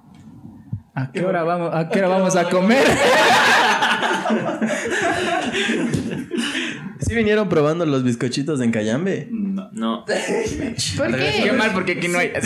[0.96, 2.84] ¿A qué hora vamos, a, qué hora vamos a comer?
[7.00, 9.28] ¿Sí vinieron probando los bizcochitos en Cayambe?
[9.32, 10.06] No.
[10.98, 11.52] ¿Por Qué qué?
[11.52, 12.32] mal, porque aquí no hay.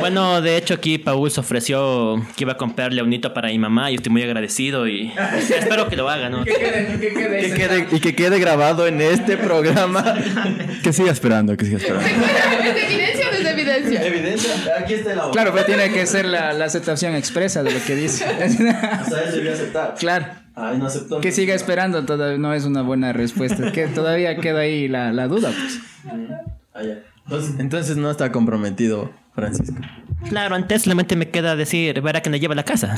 [0.00, 3.58] Bueno, de hecho aquí Paul se ofreció que iba a comprarle un hito para mi
[3.58, 5.12] mamá y estoy muy agradecido y
[5.56, 6.44] espero que lo haga, ¿no?
[6.44, 7.54] ¿Qué quede- Que eso?
[7.56, 10.16] quede- y que quede grabado en este programa.
[10.82, 12.06] Que siga esperando, que siga esperando.
[12.06, 14.06] ¿Es evidencia o no es evidencia?
[14.06, 17.84] Evidencia, aquí está la Claro, pero tiene que ser la, la aceptación expresa de lo
[17.84, 18.24] que dice.
[18.26, 19.94] O sea, él debió aceptar.
[19.98, 20.26] claro.
[20.54, 21.20] Ay, no aceptó.
[21.20, 23.72] Que siga esperando todavía no es una buena respuesta.
[23.72, 25.80] Que todavía queda ahí la, la duda, pues.
[26.74, 26.98] Ah, ya.
[27.24, 29.76] Entonces, entonces no está comprometido, Francisco.
[30.28, 32.94] Claro, antes solamente me queda decir, verá que me lleva a la casa.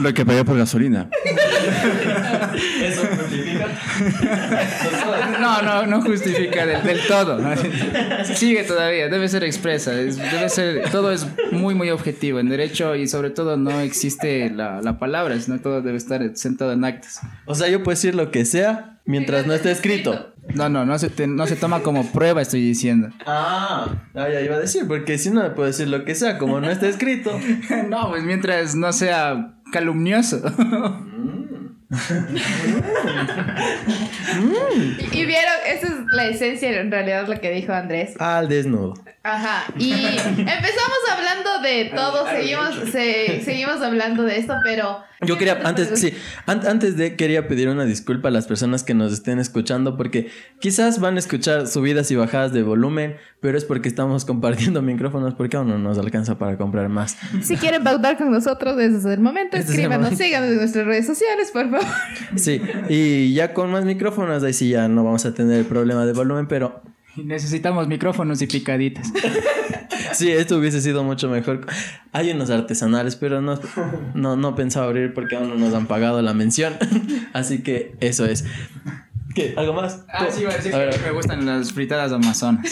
[0.00, 1.08] Lo que pagué por gasolina.
[2.82, 3.66] ¿Eso justifica?
[5.40, 7.38] No, no, no justifica del, del todo.
[8.34, 9.92] Sigue todavía, debe ser expresa.
[10.00, 14.50] es- debe ser, todo es muy, muy objetivo en derecho y sobre todo no existe
[14.50, 17.20] la, la palabra, sino todo debe estar sentado en actas.
[17.46, 20.32] O sea, yo puedo decir lo que sea mientras no esté escrito.
[20.54, 23.08] No, no, no se, te- no se toma como prueba, estoy diciendo.
[23.26, 26.38] Ah, ah, ya iba a decir, porque si no me puedo decir lo que sea,
[26.38, 27.38] como no está escrito.
[27.88, 30.40] No, pues mientras no sea calumnioso.
[35.12, 38.14] Y vieron, esa es la esencia en realidad lo que dijo Andrés.
[38.20, 38.94] Al desnudo.
[39.22, 45.00] Ajá, y empezamos hablando de todo, seguimos, se- seguimos hablando de esto, pero...
[45.20, 46.14] Yo quería, antes, sí,
[46.46, 50.30] an- antes de quería pedir una disculpa a las personas que nos estén escuchando porque
[50.58, 55.34] quizás van a escuchar subidas y bajadas de volumen, pero es porque estamos compartiendo micrófonos
[55.34, 57.18] porque aún no nos alcanza para comprar más.
[57.42, 60.24] Si quieren pautar con nosotros, ese es el momento, Este es el escríbanos, momento.
[60.24, 61.86] síganos en nuestras redes sociales, por favor.
[62.36, 66.06] Sí, y ya con más micrófonos, ahí sí ya no vamos a tener el problema
[66.06, 66.80] de volumen, pero
[67.24, 69.12] Necesitamos micrófonos y picaditas.
[70.12, 71.66] sí, esto hubiese sido mucho mejor.
[72.12, 73.58] Hay unos artesanales, pero no,
[74.14, 76.74] no, no pensaba abrir porque aún no nos han pagado la mención.
[77.32, 78.44] Así que eso es.
[79.34, 79.54] ¿Qué?
[79.56, 80.04] ¿Algo más?
[80.08, 81.00] Ah, sí, a decir A ver.
[81.04, 82.66] me gustan las fritadas amazonas.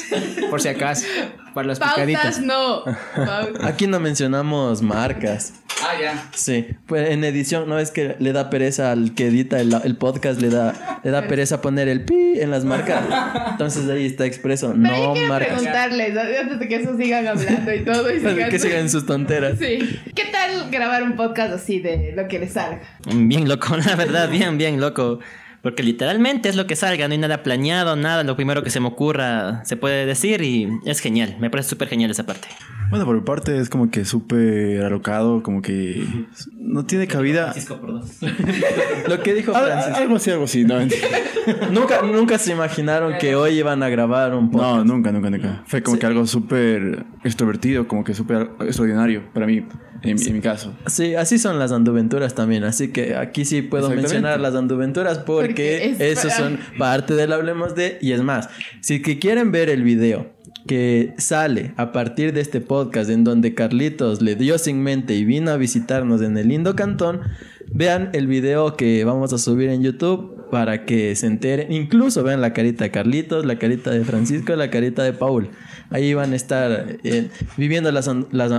[0.50, 1.06] Por si acaso.
[1.54, 2.40] Para las Pautas picaditas.
[2.40, 2.82] no.
[3.14, 3.64] Pautas.
[3.64, 5.54] Aquí no mencionamos marcas.
[5.80, 6.28] Ah, ya.
[6.34, 9.96] Sí, pues en edición no es que le da pereza al que edita el, el
[9.96, 13.04] podcast, le da, le da pereza poner el pi en las marcas.
[13.52, 15.48] Entonces ahí está expreso, Pero yo no quiero marcas.
[15.58, 18.12] preguntarles, antes de que eso sigan hablando y todo.
[18.12, 18.50] Y sigan...
[18.50, 19.58] Que sigan sus tonteras.
[19.60, 20.00] Sí.
[20.16, 22.80] ¿Qué tal grabar un podcast así de lo que les salga?
[23.14, 25.20] Bien loco, la verdad, bien, bien loco.
[25.62, 28.80] Porque literalmente es lo que salga, no hay nada planeado, nada, lo primero que se
[28.80, 32.48] me ocurra se puede decir y es genial, me parece súper genial esa parte.
[32.90, 36.02] Bueno, por mi parte es como que súper alocado, como que
[36.58, 37.54] no tiene cabida.
[39.08, 39.94] Lo que dijo Al- Francis.
[39.94, 40.76] Algo así, algo así, no.
[41.72, 44.76] Nunca, nunca se imaginaron que hoy iban a grabar un podcast.
[44.76, 45.62] No, nunca, nunca, nunca.
[45.66, 49.64] Fue como que algo súper extrovertido, como que súper extraordinario para mí,
[50.02, 50.74] en, mi- en mi caso.
[50.86, 52.64] Sí, así son las anduventuras también.
[52.64, 57.14] Así que aquí sí puedo mencionar las anduventuras porque, Porque es esos para- son parte
[57.14, 57.96] del Hablemos de.
[58.02, 58.50] Y es más,
[58.82, 60.30] si que quieren ver el video
[60.68, 65.24] que sale a partir de este podcast en donde Carlitos le dio sin mente y
[65.24, 67.22] vino a visitarnos en el lindo cantón,
[67.72, 71.72] vean el video que vamos a subir en YouTube para que se enteren.
[71.72, 75.50] Incluso vean la carita de Carlitos, la carita de Francisco la carita de Paul.
[75.90, 78.52] Ahí van a estar eh, viviendo las, las,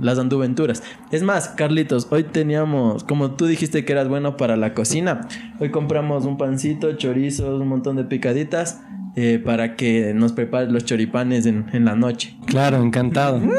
[0.00, 0.82] las anduventuras.
[1.10, 5.70] Es más, Carlitos, hoy teníamos, como tú dijiste que eras bueno para la cocina, hoy
[5.70, 8.80] compramos un pancito, chorizos, un montón de picaditas
[9.22, 12.36] eh, para que nos prepares los choripanes en, en la noche.
[12.46, 13.40] Claro, encantado.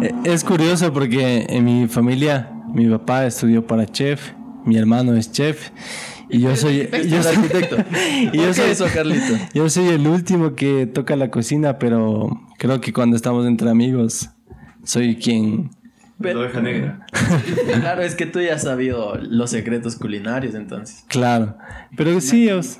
[0.00, 4.30] Eh, es curioso porque en mi familia, mi papá estudió para chef,
[4.64, 5.70] mi hermano es chef
[6.30, 7.76] y yo soy, yo Yo soy arquitecto.
[8.22, 9.38] y ¿Por yo soy eso, Carlitos?
[9.54, 14.30] Yo soy el último que toca la cocina, pero creo que cuando estamos entre amigos
[14.84, 15.70] soy quien
[16.20, 17.04] Pero- oveja negra.
[17.80, 21.04] claro, es que tú ya has sabido los secretos culinarios entonces.
[21.08, 21.56] Claro,
[21.96, 22.78] pero sí, os-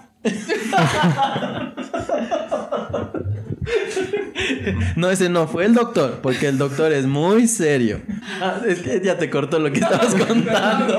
[4.96, 8.00] No, ese no fue el doctor, porque el doctor es muy serio.
[8.40, 10.98] Ah, es que ya te cortó lo que estabas contando.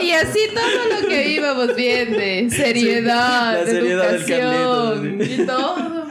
[0.00, 5.42] Y así todo lo que íbamos viendo, seriedad, Sí, la seriedad del educación Carlitos, sí.
[5.42, 6.06] y todo.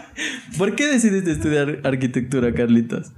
[0.57, 3.11] ¿Por qué decidiste estudiar arquitectura, Carlitos?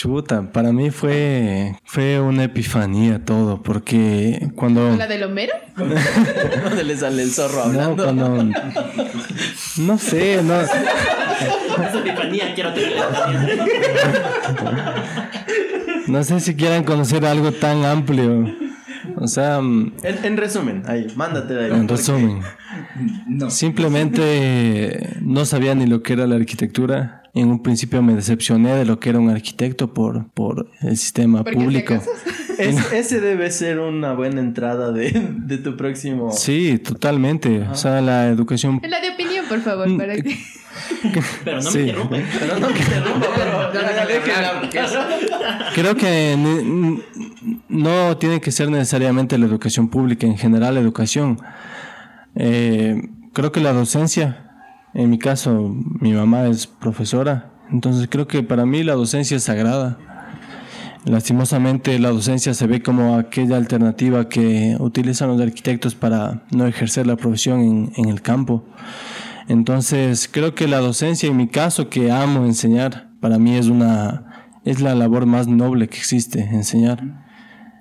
[0.00, 5.52] Chuta, para mí fue fue una epifanía todo, porque cuando ¿La del Homero?
[5.76, 8.04] ¿Dónde le sale el zorro no, hablando?
[8.04, 8.44] cuando
[9.76, 12.94] no sé, no Esa epifanía quiero tener.
[16.06, 18.46] no sé si quieran conocer algo tan amplio.
[19.16, 21.70] O sea, mm, En, en resumen, ahí, mándate de ahí.
[21.72, 22.40] en resumen,
[23.28, 23.50] No.
[23.50, 27.19] simplemente no sabía ni lo que era la arquitectura.
[27.32, 31.44] En un principio me decepcioné de lo que era un arquitecto por, por el sistema
[31.44, 31.94] público.
[32.58, 36.30] Es- ese debe ser una buena entrada de, de tu próximo.
[36.30, 37.62] Sí, totalmente.
[37.62, 40.36] O sea, la educación La de opinión, por favor, Mm, para que...
[41.44, 41.78] Pero no Sí.
[41.78, 42.26] me interrumpen.
[42.38, 43.70] Pero no me interrumpa, pero.
[45.74, 46.36] Creo que
[47.68, 51.38] no tiene que ser necesariamente la educación pública, en general la educación.
[52.34, 53.00] Eh,
[53.32, 54.49] creo que la docencia,
[54.94, 59.44] en mi caso, mi mamá es profesora, entonces creo que para mí la docencia es
[59.44, 59.98] sagrada.
[61.06, 67.06] Lastimosamente la docencia se ve como aquella alternativa que utilizan los arquitectos para no ejercer
[67.06, 68.64] la profesión en, en el campo.
[69.48, 74.30] Entonces creo que la docencia, en mi caso, que amo enseñar, para mí es una
[74.64, 77.24] es la labor más noble que existe, enseñar.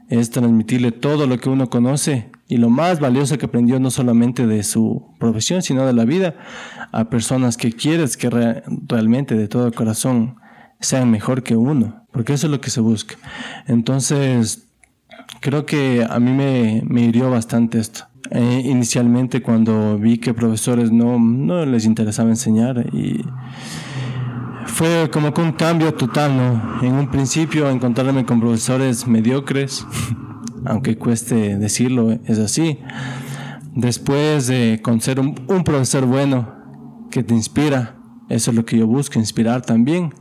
[0.08, 4.45] Es transmitirle todo lo que uno conoce y lo más valioso que aprendió no solamente
[4.47, 6.35] de su profesión, sino de la vida,
[6.91, 10.35] a personas que quieres que re- realmente de todo corazón
[10.81, 13.15] sean mejor que uno, porque eso es lo que se busca.
[13.67, 14.67] Entonces,
[15.41, 18.05] creo que a mí me, me hirió bastante esto.
[18.31, 23.23] Eh, inicialmente cuando vi que profesores no, no les interesaba enseñar y
[24.65, 26.79] fue como que un cambio total, ¿no?
[26.83, 29.85] En un principio encontrarme con profesores mediocres,
[30.65, 32.80] aunque cueste decirlo, es así.
[33.76, 36.56] Después de con ser un, un profesor bueno
[37.12, 37.95] que te inspira,
[38.30, 40.13] Eso es lo que yo busco, inspirar también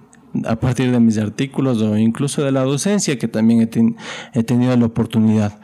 [0.46, 3.96] a partir de mis artículos o incluso de la docencia que también he, ten-
[4.33, 5.59] he tenido la oportunidad.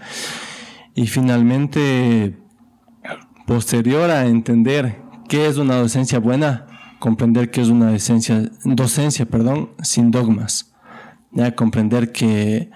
[0.95, 2.37] Y finalmente,
[3.47, 6.67] posterior a entender qué es una docencia buena,
[6.99, 10.75] comprender qué es una docencia, docencia perdón, sin dogmas.
[11.33, 12.71] Ya comprender que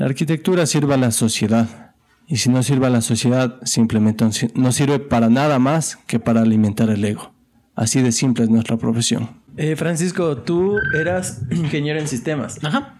[0.00, 1.92] la arquitectura sirve a la sociedad.
[2.26, 5.96] Y si no sirve a la sociedad, simplemente no sir- no sirve para nada más
[6.06, 7.32] que para alimentar el ego.
[7.74, 9.28] Así de simple es nuestra profesión.
[9.56, 12.58] Eh, Francisco, tú eras ingeniero en sistemas.
[12.64, 12.94] Ajá.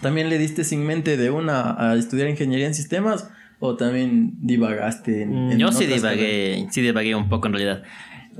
[0.00, 3.28] ¿También le diste sin mente de una a estudiar ingeniería en sistemas?
[3.58, 5.22] ¿O también divagaste?
[5.22, 5.96] En, en Yo sí carreras?
[6.02, 7.82] divagué, sí divagué un poco en realidad.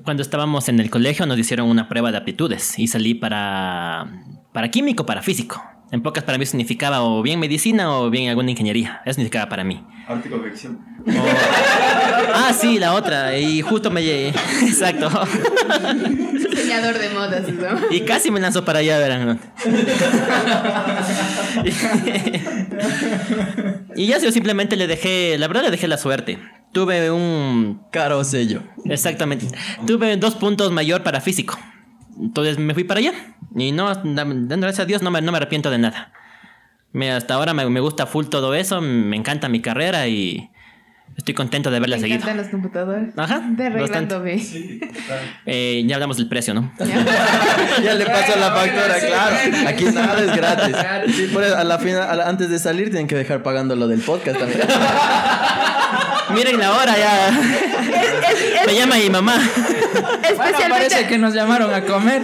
[0.05, 4.71] Cuando estábamos en el colegio nos hicieron una prueba de aptitudes y salí para, para
[4.71, 5.63] químico, para físico.
[5.93, 9.03] En pocas para mí significaba o bien medicina o bien alguna ingeniería.
[9.05, 9.85] Eso significaba para mí.
[10.07, 10.79] Arte confección.
[12.33, 13.37] Ah, sí, la otra.
[13.37, 14.29] Y justo me llegué.
[14.63, 15.11] Exacto.
[16.49, 17.79] Diseñador de modas, ¿no?
[17.91, 19.41] Y casi me lanzó para allá, verán.
[23.97, 26.39] y ya yo simplemente le dejé, la verdad le dejé la suerte.
[26.73, 28.63] Tuve un Caro sello.
[28.85, 29.47] Exactamente.
[29.89, 31.59] Tuve dos puntos mayor para físico.
[32.21, 33.13] Entonces me fui para allá.
[33.57, 36.13] Y no, dando gracias a Dios, no me, no me arrepiento de nada.
[36.93, 38.81] Me, hasta ahora me, me gusta full todo eso.
[38.81, 40.51] Me encanta mi carrera y
[41.17, 42.17] estoy contento de haberla Me seguido.
[42.19, 43.17] encantan los computadores.
[43.17, 44.15] Ajá, De bastante.
[44.15, 44.43] arreglándome.
[45.47, 46.73] Eh, ya hablamos del precio, ¿no?
[46.79, 49.37] ya le pasó la factura, claro.
[49.69, 50.77] Aquí nada es gratis.
[51.15, 53.75] Sí, por eso, a la final, a la- antes de salir tienen que dejar pagando
[53.77, 54.61] lo del podcast también.
[56.35, 57.41] Miren la hora ya.
[58.67, 59.37] Me llama mi mamá.
[59.93, 62.23] Bueno, Especialmente, parece que nos llamaron a comer.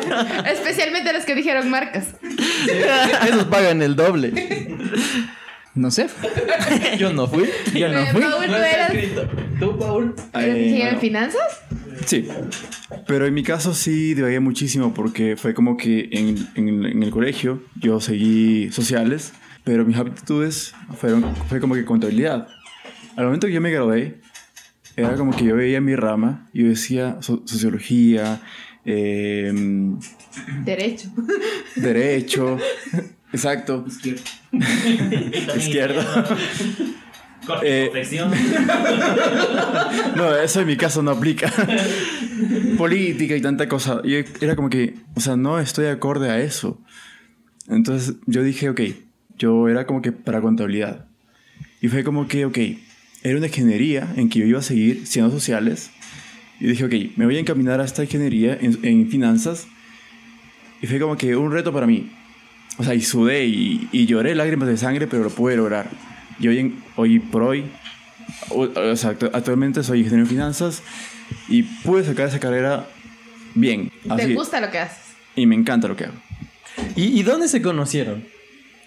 [0.50, 2.06] especialmente los que dijeron marcas.
[3.28, 4.76] Esos pagan el doble.
[5.74, 6.06] No sé.
[6.98, 7.48] Yo no fui.
[7.74, 8.22] Yo no fui.
[8.22, 8.92] Paul, ¿tú eras,
[9.60, 10.14] ¿Tú, Paul?
[10.32, 11.00] eras Eh, ingeniero en no.
[11.00, 11.42] finanzas?
[12.06, 12.28] Sí,
[13.06, 17.10] pero en mi caso sí divagué muchísimo porque fue como que en, en- en el
[17.10, 19.32] colegio yo seguí sociales,
[19.64, 22.46] pero mis aptitudes fueron, fue como que contabilidad.
[23.16, 24.20] Al momento que yo me gradué,
[24.96, 28.40] era como que yo veía mi rama y yo decía so- sociología,
[28.84, 29.98] em,
[30.64, 31.08] Derecho.
[31.76, 32.58] derecho,
[33.32, 33.84] exacto,
[35.56, 36.24] izquierda.
[37.62, 37.90] Eh,
[40.16, 41.48] No, eso en mi caso no aplica.
[42.76, 44.00] Política y tanta cosa.
[44.02, 46.82] Y era como que, o sea, no estoy acorde a eso.
[47.68, 48.80] Entonces yo dije, ok,
[49.38, 51.06] yo era como que para contabilidad.
[51.80, 52.58] Y fue como que, ok,
[53.28, 55.90] era una ingeniería en que yo iba a seguir siendo sociales.
[56.60, 59.66] Y dije, ok, me voy a encaminar a esta ingeniería en, en finanzas.
[60.80, 62.10] Y fue como que un reto para mí.
[62.78, 65.88] O sea, y sudé y, y lloré lágrimas de sangre, pero lo pude lograr.
[66.38, 67.64] Y hoy, en- hoy por hoy,
[68.50, 70.82] o, o sea, actu- actualmente soy ingeniero en finanzas
[71.48, 72.86] y pude sacar esa carrera
[73.54, 73.90] bien.
[74.04, 74.98] ¿Te Así, gusta lo que haces?
[75.34, 76.14] Y me encanta lo que hago.
[76.94, 78.24] ¿Y, y dónde se conocieron?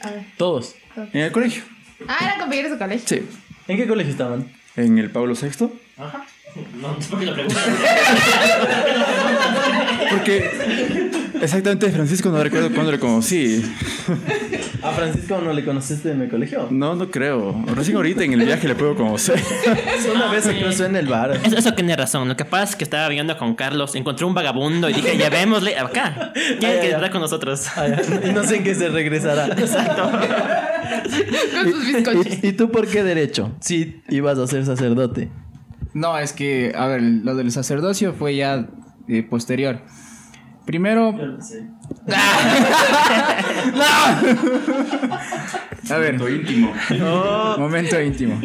[0.02, 0.24] A ver.
[0.38, 0.76] Todos.
[1.14, 1.64] En el colegio.
[2.08, 3.08] Ah, eran compañeros de colegio.
[3.08, 3.22] Sí.
[3.70, 4.48] ¿En qué colegio estaban?
[4.76, 5.70] En el Pablo VI.
[6.82, 7.64] No, ¿por qué lo preguntas?
[10.10, 13.64] Porque exactamente Francisco no recuerdo cuándo le conocí.
[14.82, 16.68] ¿A Francisco no le conociste en el colegio?
[16.72, 17.64] No, no creo.
[17.76, 19.40] Recién ahorita en el viaje le puedo conocer.
[20.16, 21.40] Una vez se cruzó en el bar.
[21.44, 22.28] Eso, eso tiene razón.
[22.28, 25.78] Lo que pasa es que estaba viviendo con Carlos, encontré un vagabundo y dije, llevémosle
[25.78, 26.32] acá.
[26.34, 27.10] Tiene Ay, que ay, ay.
[27.12, 27.68] con nosotros.
[27.76, 28.02] Ah, ya.
[28.30, 29.48] Y no sé en qué se regresará.
[29.48, 30.12] Exacto.
[31.64, 32.44] Con sus bizcochos.
[32.44, 33.56] ¿Y, y tú por qué derecho?
[33.60, 35.30] Si ibas a ser sacerdote.
[35.94, 38.68] No, es que, a ver, lo del sacerdocio fue ya
[39.08, 39.82] eh, posterior.
[40.66, 41.10] Primero,
[45.90, 46.74] a ver, íntimo.
[47.58, 48.40] momento íntimo.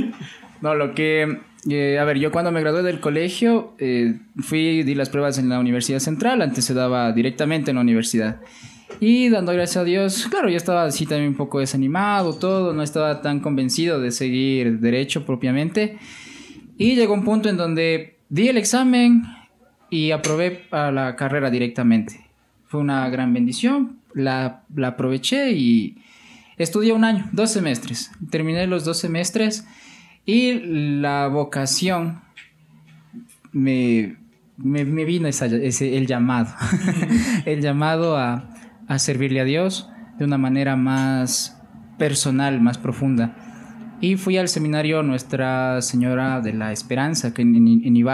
[0.63, 4.95] No, lo que, eh, a ver, yo cuando me gradué del colegio, eh, fui, di
[4.95, 8.41] las pruebas en la Universidad Central, antes se daba directamente en la universidad.
[9.01, 12.83] Y dando gracias a Dios, claro, yo estaba así también un poco desanimado, todo, no
[12.83, 15.99] estaba tan convencido de seguir derecho propiamente.
[16.79, 19.25] Y llegó un punto en donde di el examen
[19.91, 22.25] y aprobé a la carrera directamente.
[22.67, 25.99] Fue una gran bendición, la, la aproveché y
[26.57, 28.11] estudié un año, dos semestres.
[28.31, 29.67] Terminé los dos semestres
[30.25, 30.55] y
[31.01, 32.23] la vocación
[33.53, 34.17] me,
[34.57, 36.49] me, me vino esa- ese, el llamado.
[37.45, 38.51] el llamado a,
[38.89, 41.61] a servirle a Dios de una manera más
[41.99, 43.37] personal, más profunda.
[44.01, 48.05] Y fui al seminario Nuestra Señora de la Esperanza, que en, en-.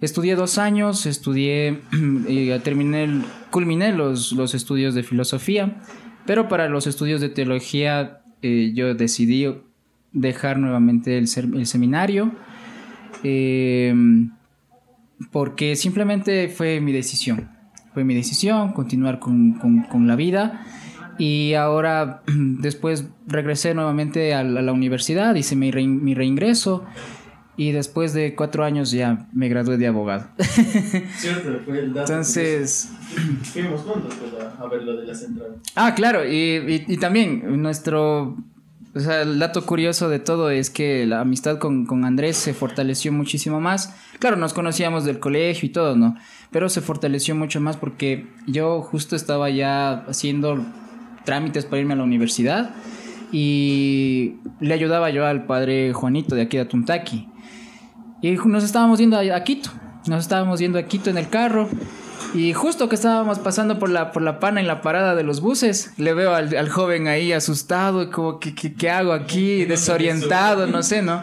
[0.00, 1.80] Estudié dos años, estudié,
[2.28, 5.76] y terminé, culminé los, los estudios de filosofía,
[6.26, 9.46] pero para los estudios de teología eh, yo decidí
[10.12, 12.32] dejar nuevamente el, seminario,
[13.22, 13.94] eh,
[15.30, 17.59] porque simplemente fue mi decisión.
[17.94, 20.64] Fue mi decisión, continuar con, con- con la vida.
[21.18, 26.84] Y ahora, después regresé nuevamente a la, a la universidad, hice mi, re- mi reingreso.
[27.56, 30.28] Y después de cuatro años ya me gradué de abogado.
[31.18, 32.10] Cierto, fue el dato.
[32.12, 32.90] Entonces,
[33.52, 35.56] Fuimos juntos pues, a, a ver lo de la central.
[35.74, 38.36] Ah, claro, y, y- y también nuestro...
[38.92, 42.54] O sea, el dato curioso de todo es que la amistad con, con Andrés se
[42.54, 43.94] fortaleció muchísimo más.
[44.20, 46.14] Claro, nos conocíamos del colegio y todo, ¿no?
[46.50, 50.62] Pero se fortaleció mucho más porque yo justo estaba ya haciendo
[51.24, 52.74] trámites para irme a la universidad
[53.32, 57.30] y le ayudaba yo al padre Juanito de aquí de Atuntaki.
[58.20, 59.70] Y nos estábamos yendo a, Quito.
[60.06, 61.70] Nos estábamos yendo a Quito en el carro.
[62.34, 65.40] Y justo que estábamos pasando por la, por la pana en la parada de los
[65.40, 69.64] buses, le veo al, al joven ahí asustado, y como, ¿qué, qué, qué hago aquí?
[69.64, 71.22] Desorientado, no sé, ¿no?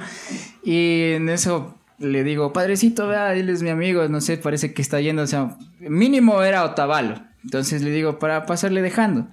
[0.64, 4.82] Y en eso le digo, padrecito, vea, él es mi amigo, no sé, parece que
[4.82, 7.22] está yendo, o sea, mínimo era Otavalo.
[7.44, 9.28] Entonces le digo, para pasarle dejando.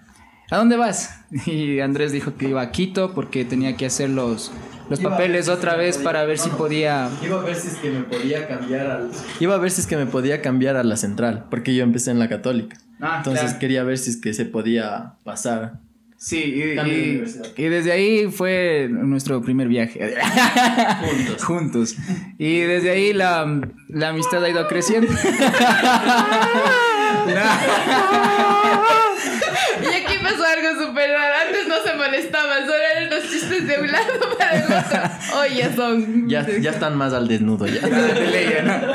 [0.50, 1.20] ¿A dónde vas?
[1.46, 4.52] Y Andrés dijo que iba a Quito porque tenía que hacer los,
[4.90, 7.08] los Iba a papeles ver si otra vez podía- para ver si podía...
[7.24, 9.10] Iba a ver si es que me podía cambiar al.
[9.40, 12.10] Iba a ver si es que me podía cambiar a la central, porque yo empecé
[12.10, 12.76] en la católica.
[13.00, 13.58] Ah, Entonces claro.
[13.58, 15.80] quería ver si es que se podía pasar.
[16.26, 17.46] Sí, y, Cambio de y- universidad.
[17.54, 20.14] y desde ahí fue nuestro primer viaje.
[21.00, 21.44] Juntos.
[21.44, 21.96] Juntos.
[22.38, 25.12] Y desde ahí la, la amistad ha ido creciendo.
[29.82, 31.34] Y aquí pasó algo súper raro.
[31.46, 35.38] Antes no se molestaban, solo eran los chistes de un lado para el otro.
[35.38, 36.28] Hoy ya son.
[36.28, 37.80] Ya, ya están más al desnudo ya.
[37.82, 38.94] Ya, ¿no?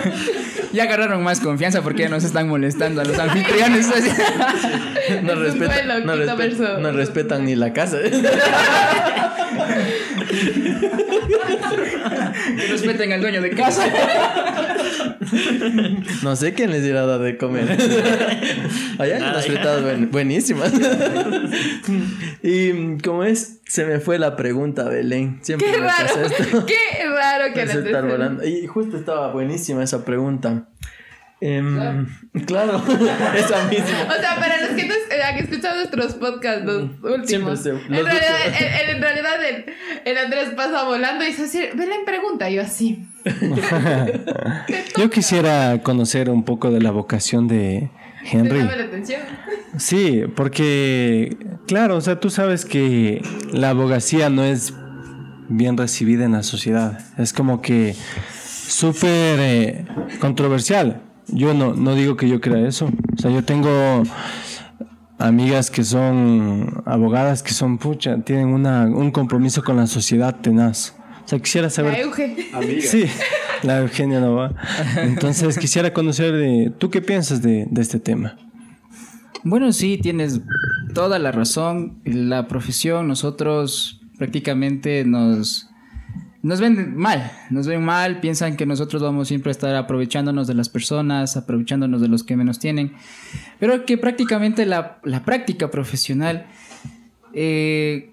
[0.73, 3.88] Ya agarraron más confianza porque ya nos están molestando a los anfitriones.
[5.23, 6.77] No respetan, duelo, no, quinto respet- verso.
[6.80, 7.97] no respetan ni la casa.
[12.57, 13.86] Que respeten al dueño de casa.
[16.23, 17.65] No sé quién les dirá dar de comer.
[18.99, 20.71] Allá hay unas fritadas buen- buenísimas.
[22.43, 25.39] Y como es, se me fue la pregunta, Belén.
[25.41, 26.22] Siempre Qué me pasa raro.
[26.28, 26.65] esto.
[26.67, 26.76] Qué
[27.07, 28.45] raro que les estar volando.
[28.45, 30.67] Y justo estaba buenísima esa pregunta.
[31.41, 32.05] Em,
[32.45, 32.84] claro,
[33.38, 34.07] esa misma.
[34.09, 37.28] O sea, para los que no eh, han escuchado nuestros podcasts, los últimos.
[37.30, 38.61] Siempre se- en, los realidad, últimos.
[38.61, 39.65] el, el- en realidad, el,
[40.03, 42.49] el Andrés pasa volando y dice así: Belén pregunta.
[42.49, 43.07] Yo así.
[44.97, 47.89] Yo quisiera conocer un poco de la vocación de
[48.24, 48.59] Henry.
[48.59, 49.22] llama la atención.
[49.78, 54.74] Sí, porque, claro, o sea, tú sabes que la abogacía no es
[55.47, 56.99] bien recibida en la sociedad.
[57.17, 57.95] Es como que
[58.67, 59.86] súper eh,
[60.20, 61.01] controversial.
[61.28, 62.89] Yo no, no digo que yo crea eso.
[63.17, 64.03] O sea, yo tengo
[65.20, 70.95] amigas que son abogadas que son, pucha, tienen una, un compromiso con la sociedad tenaz.
[71.30, 71.99] Sea, quisiera La saber...
[71.99, 72.36] Euge.
[72.82, 73.05] Sí,
[73.61, 74.55] la Eugenia no va.
[74.97, 76.73] Entonces quisiera conocer de...
[76.75, 78.36] ¿Tú qué piensas de, de este tema?
[79.43, 80.41] Bueno, sí, tienes
[80.95, 81.99] toda la razón.
[82.03, 85.69] La profesión, nosotros prácticamente nos,
[86.41, 90.55] nos ven mal, nos ven mal, piensan que nosotros vamos siempre a estar aprovechándonos de
[90.55, 92.93] las personas, aprovechándonos de los que menos tienen,
[93.59, 96.47] pero que prácticamente la, la práctica profesional
[97.34, 98.09] eh,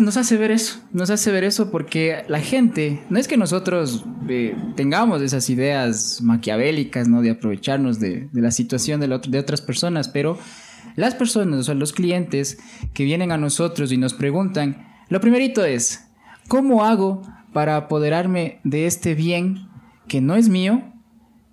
[0.00, 4.04] nos hace ver eso, nos hace ver eso porque la gente, no es que nosotros
[4.28, 7.22] eh, tengamos esas ideas maquiavélicas, ¿no?
[7.22, 10.38] De aprovecharnos de, la situación de, otras personas, pero
[10.96, 12.58] las personas, o sea, los clientes
[12.94, 16.06] que vienen a nosotros y nos preguntan, lo primerito es,
[16.48, 17.22] ¿cómo hago
[17.52, 19.68] para apoderarme de este bien
[20.08, 20.82] que no es mío,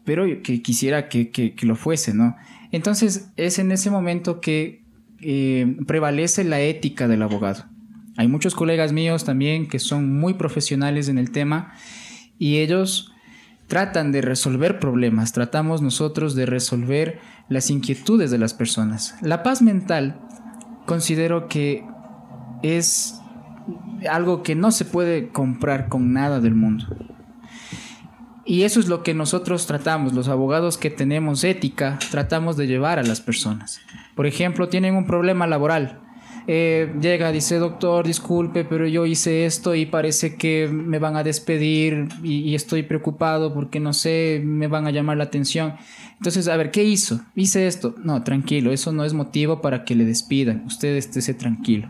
[0.06, 2.36] pero que quisiera que lo fuese, ¿no?
[2.72, 4.86] Entonces es en ese momento que
[5.22, 7.66] eh, prevalece la ética del abogado.
[8.18, 11.74] Hay muchos colegas míos también que son muy profesionales en el tema
[12.38, 13.14] y ellos
[13.68, 19.16] tratan de resolver problemas, tratamos nosotros de resolver las inquietudes de las personas.
[19.22, 20.20] La paz mental
[20.86, 21.86] considero que
[22.64, 23.22] es
[24.10, 26.88] algo que no se puede comprar con nada del mundo.
[28.46, 32.98] Y eso es lo que nosotros tratamos, los abogados que tenemos ética, tratamos de llevar
[32.98, 33.82] a las personas.
[34.16, 36.00] Por ejemplo, tienen un problema laboral.
[36.50, 41.24] Eh, llega, dice, doctor, disculpe, pero yo hice esto y parece que me van a
[41.24, 45.74] despedir y, estoy preocupado porque no sé, me van a llamar la atención.
[46.16, 47.20] Entonces, a ver, ¿qué hizo?
[47.36, 47.96] Hice esto.
[48.02, 50.64] No, tranquilo, eso no es motivo para que le despidan.
[50.66, 51.90] Usted estése tranquilo.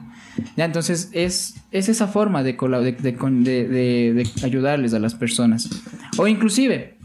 [0.56, 5.70] Ya, entonces es, es esa forma de, de, ayudarles a las personas.
[6.18, 6.98] O inclusive,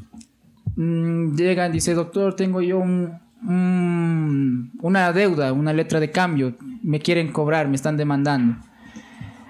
[0.76, 7.00] mm, llegan, dice, doctor, tengo yo un, un- una deuda, una letra de cambio, me
[7.00, 8.56] quieren cobrar, me están demandando.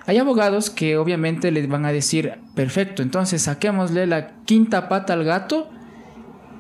[0.07, 5.25] Hay abogados que obviamente les van a decir, perfecto, entonces saquémosle la quinta pata al
[5.25, 5.71] gato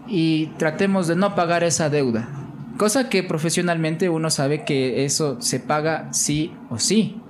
[0.06, 2.28] y tratemos de no pagar esa deuda.
[2.76, 7.20] Cosa que profesionalmente uno sabe que eso se paga sí o sí.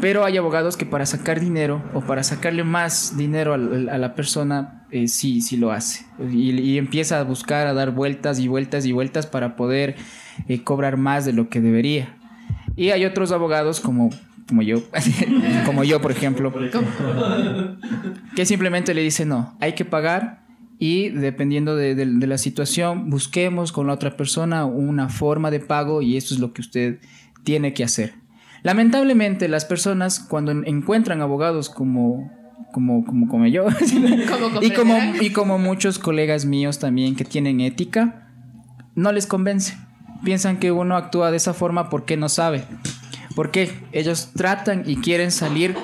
[0.00, 4.83] Pero hay abogados que para sacar dinero o para sacarle más dinero a, la persona,
[4.94, 6.04] eh, sí, sí lo hace.
[6.32, 9.96] Y, empieza a buscar, a dar vueltas y vueltas y vueltas para poder
[10.48, 12.16] eh, cobrar más de lo que debería.
[12.76, 14.10] Y hay otros abogados como,
[14.48, 14.82] como yo,
[15.66, 16.52] como yo por ejemplo,
[18.36, 20.44] que simplemente le dicen no, hay que pagar
[20.78, 26.02] y dependiendo de, de- la situación, busquemos con la otra persona una forma de pago
[26.02, 26.98] y eso es lo que usted
[27.44, 28.14] tiene que hacer.
[28.62, 32.30] Lamentablemente las personas cuando en- encuentran abogados como,
[32.74, 33.66] como, como, como yo
[34.60, 38.28] y, como, y como muchos colegas míos también que tienen ética,
[38.96, 39.78] no les convence.
[40.24, 42.64] Piensan que uno actúa de esa forma porque no sabe.
[43.36, 45.76] Porque ellos tratan y quieren salir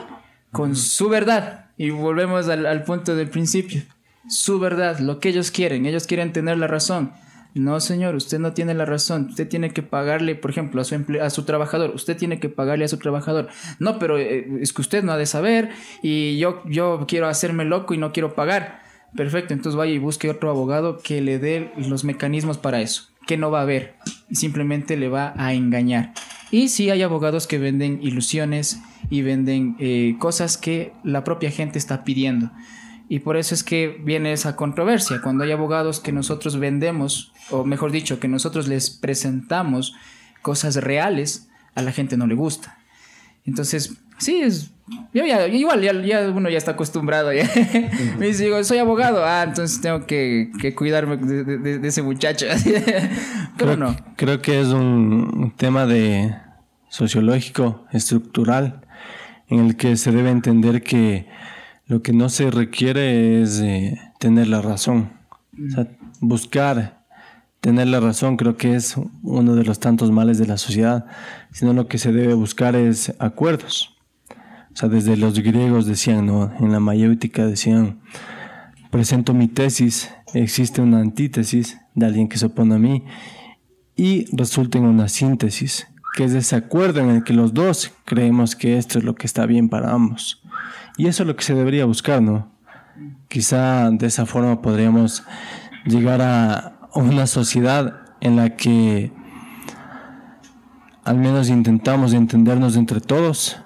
[0.51, 1.67] con su verdad.
[1.77, 3.83] Y volvemos al, al punto del principio.
[4.29, 5.85] Su verdad, lo que ellos quieren.
[5.85, 7.13] Ellos quieren tener la razón.
[7.55, 9.27] No, señor, usted no tiene la razón.
[9.31, 11.91] Usted tiene que pagarle, por ejemplo, a su, emple- a su trabajador.
[11.95, 13.49] Usted tiene que pagarle a su trabajador.
[13.79, 15.71] No, pero eh, es que usted no ha de saber
[16.03, 18.83] y yo, yo quiero hacerme loco y no quiero pagar.
[19.17, 23.09] Perfecto, entonces vaya y busque otro abogado que le dé los mecanismos para eso.
[23.27, 23.95] Que no va a ver.
[24.31, 26.13] Simplemente le va a engañar.
[26.53, 31.79] Y sí hay abogados que venden ilusiones y venden eh, cosas que la propia gente
[31.79, 32.51] está pidiendo.
[33.13, 35.21] Y por eso es que viene esa controversia.
[35.21, 39.95] Cuando hay abogados que nosotros vendemos, o mejor dicho, que nosotros les presentamos
[40.43, 42.79] cosas reales, a la gente no le gusta.
[43.45, 44.71] Entonces, sí, es,
[45.13, 47.33] yo ya, igual ya, ya uno ya está acostumbrado.
[47.33, 47.51] Ya.
[48.19, 49.25] Me dice, digo, soy abogado.
[49.25, 52.47] Ah, entonces tengo que, que cuidarme de, de- de ese muchacho.
[52.65, 52.77] Pero
[53.57, 53.97] creo, no.
[54.15, 54.83] Creo que es un,
[55.37, 56.33] un tema de
[56.91, 58.87] sociológico, estructural,
[59.49, 61.27] en el que se debe entender que
[61.91, 65.11] lo que no se requiere es eh, tener la razón.
[65.53, 65.89] O sea,
[66.21, 67.05] buscar
[67.61, 71.07] tener la razón creo que es uno de los tantos males de la sociedad,
[71.51, 73.99] sino lo que se debe buscar es acuerdos.
[74.73, 76.53] O sea, desde los griegos decían, ¿no?
[76.61, 77.99] En la mayéutica decían,
[78.93, 83.05] presento mi tesis, existe una antítesis de alguien que se opone a mí
[83.97, 88.55] y resulta en una síntesis, que es ese acuerdo en el que los dos creemos
[88.55, 90.40] que esto es lo que está bien para ambos.
[90.97, 92.51] Y eso es lo que se debería buscar, ¿no?
[93.29, 95.25] Quizá de esa forma podríamos
[95.87, 99.13] llegar a una sociedad en la que
[101.05, 103.63] al menos intentamos entendernos entre todos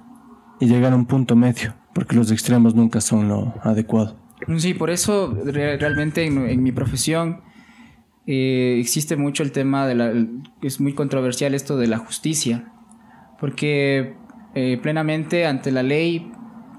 [0.61, 4.17] y llegar a un punto medio, porque los extremos nunca son lo adecuado.
[4.59, 7.41] Sí, por eso re- realmente en, en mi profesión
[8.27, 10.13] eh, existe mucho el tema de la...
[10.63, 12.73] Es muy controversial esto de la justicia,
[13.41, 14.17] porque
[14.55, 16.31] eh, plenamente ante la ley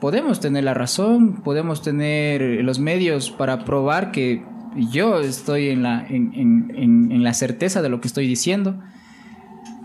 [0.06, 4.43] podemos tener la razón, podemos tener los medios para probar que
[4.91, 8.80] yo estoy en la, certeza de lo que estoy diciendo,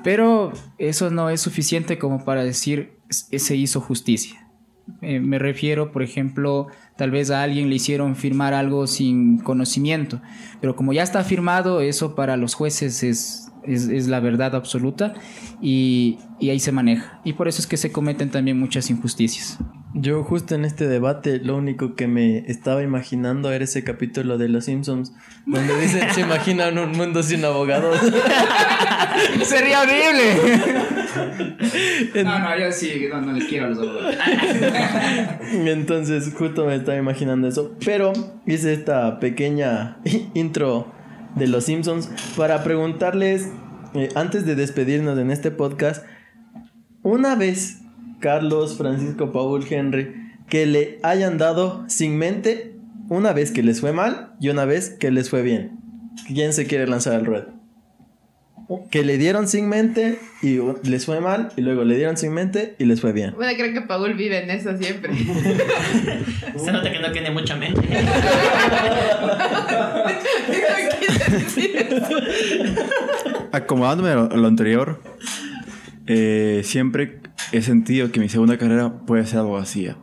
[0.04, 4.46] pero eso no es suficiente como para decir "S- se hizo justicia.
[5.00, 6.66] Eh, me refiero, por ejemplo,
[6.98, 10.20] tal vez a alguien le hicieron firmar algo sin conocimiento,
[10.60, 15.14] pero como ya está firmado, eso para los jueces es, es, es la verdad absoluta
[15.62, 17.22] y, y ahí se maneja.
[17.24, 19.58] Y por eso es que se cometen también muchas injusticias.
[19.92, 24.48] Yo justo en este debate lo único que me estaba imaginando era ese capítulo de
[24.48, 25.12] Los Simpsons
[25.46, 27.98] donde dicen se imaginan un mundo sin abogados.
[29.42, 30.34] ¡Sería horrible!
[32.22, 34.16] no, no, yo sí, no, no les quiero a los abogados.
[35.52, 37.74] Entonces justo me estaba imaginando eso.
[37.84, 38.12] Pero
[38.46, 39.98] hice esta pequeña
[40.34, 40.92] intro
[41.34, 43.50] de Los Simpsons para preguntarles,
[43.94, 46.04] eh, antes de despedirnos en este podcast,
[47.02, 47.80] una vez,
[48.20, 50.14] Carlos, Francisco, Paul, Henry,
[50.48, 52.74] que le hayan dado sin mente,
[53.08, 55.78] una vez que les fue mal y una vez que les fue bien.
[56.26, 57.48] ¿Quién se quiere lanzar al ruedo?
[58.90, 62.76] Que le dieron sin mente y les fue mal, y luego le dieron sin mente
[62.78, 63.32] y les fue bien.
[63.34, 65.12] Bueno, creo que Paul vive en eso siempre.
[66.56, 67.80] Se nota que no tiene mucha mente.
[73.50, 75.00] Acomodándome a lo, a lo anterior,
[76.06, 77.19] eh, siempre
[77.52, 79.96] he sentido que mi segunda carrera puede ser abogacía.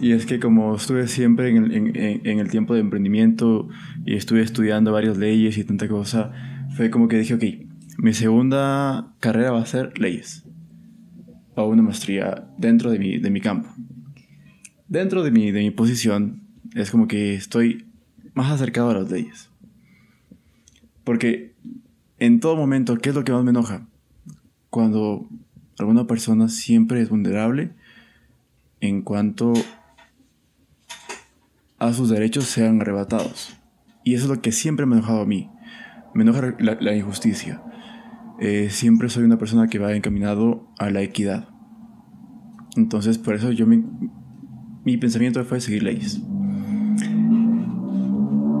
[0.00, 3.68] Y es que como estuve siempre en el, en- en- el tiempo de emprendimiento
[4.04, 6.32] y estuve estudiando varias leyes y tanta cosa,
[6.76, 7.44] fue como que dije, ok,
[7.98, 10.44] mi segunda carrera va a ser leyes.
[11.54, 13.70] O una maestría dentro de mi, de mi campo.
[14.88, 16.42] Dentro de mi, de mi posición,
[16.74, 17.86] es como que estoy
[18.34, 19.48] más acercado a las leyes.
[21.04, 21.54] Porque
[22.18, 23.86] en todo momento, ¿qué es lo que más me enoja?
[24.68, 25.26] Cuando
[25.78, 27.72] alguna persona siempre es vulnerable
[28.80, 29.52] en cuanto
[31.78, 33.56] a sus derechos sean arrebatados.
[34.04, 35.50] Y eso es lo que siempre me ha enojado a mí.
[36.14, 37.62] me enoja la, injusticia.
[38.40, 41.48] Eh, siempre soy una persona que va encaminado a la equidad.
[42.76, 43.84] Entonces, por eso yo mi,
[44.84, 46.20] mi pensamiento fue seguir leyes.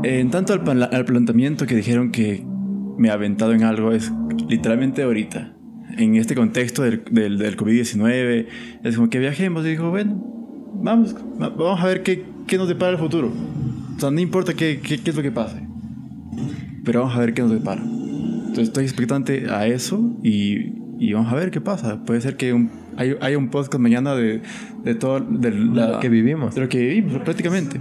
[0.02, 2.44] En tanto al, al planteamiento que dijeron que
[2.98, 4.12] me ha aventado en algo, es
[4.48, 5.55] literalmente ahorita.
[5.96, 8.46] En este contexto del, del, del COVID-19,
[8.84, 9.64] es como que viajemos.
[9.64, 10.22] Y digo, bueno,
[10.74, 13.32] vamos, va- vamos a ver qué, qué nos depara el futuro.
[13.96, 15.56] O sea, no importa qué, qué, qué es lo que pase.
[16.84, 17.82] Pero vamos a ver qué nos depara.
[17.82, 22.04] Entonces estoy expectante a eso y, y vamos a ver qué pasa.
[22.04, 24.42] Puede ser que un, hay, haya un podcast mañana de,
[24.84, 26.54] de todo de la- lo que vivimos.
[26.54, 27.80] De lo que vivimos, prácticamente.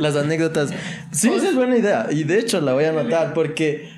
[0.00, 0.72] Las anécdotas.
[1.12, 2.08] Sí, esa es buena idea.
[2.10, 3.88] Y de hecho la voy a anotar porque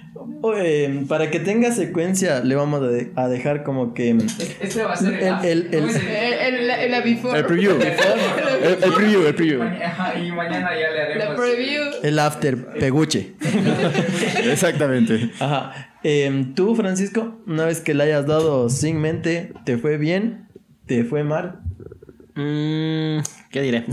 [1.08, 4.16] para que tenga secuencia le vamos a, de- a dejar como que...
[4.60, 7.38] Este va a ser El- el- el- ¿cómo es El, el, la before.
[7.38, 7.72] El preview.
[7.80, 9.62] el, el preview, el preview.
[9.62, 11.28] Ajá, y mañana ya le haremos.
[11.28, 11.82] La preview.
[12.02, 13.34] El after peguche.
[14.44, 15.30] Exactamente.
[15.40, 15.90] Ajá.
[16.02, 20.48] Em, Tú, Francisco, una vez que le hayas dado sin mente, ¿te fue bien?
[20.86, 21.60] ¿Te fue mal?
[22.38, 23.20] Mm,
[23.50, 23.84] ¿Qué diré?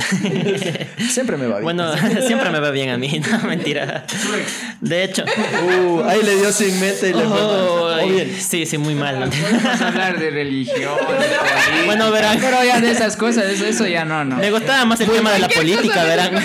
[1.09, 1.63] Siempre me va bien.
[1.63, 1.93] bueno,
[2.27, 4.05] siempre me va bien a mí, no mentira.
[4.81, 5.23] De hecho,
[5.85, 8.35] Uh, ahí le dio sin mente y le oh, bien.
[8.37, 9.29] sí, sí, muy mal.
[9.29, 10.91] Podemos hablar de religión.
[10.97, 11.85] de.
[11.85, 12.37] Bueno, verán.
[12.41, 14.35] Pero ya de esas cosas, eso, eso ya no, no.
[14.37, 16.35] Me gustaba más el tema de la política, verán.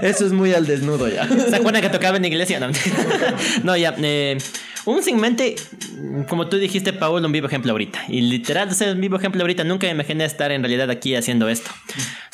[0.00, 1.28] Eso es muy al desnudo ya.
[1.28, 2.60] ¿Se acuerdan que tocaba en iglesia?
[2.60, 2.70] No,
[3.64, 3.94] no ya.
[3.98, 4.38] eh,
[4.86, 5.56] un sin mente,
[6.28, 8.00] como tú dijiste, Paul, un vivo ejemplo ahorita.
[8.08, 11.48] Y literal, ser un vivo ejemplo ahorita, nunca me imaginé estar en realidad aquí haciendo
[11.48, 11.70] esto.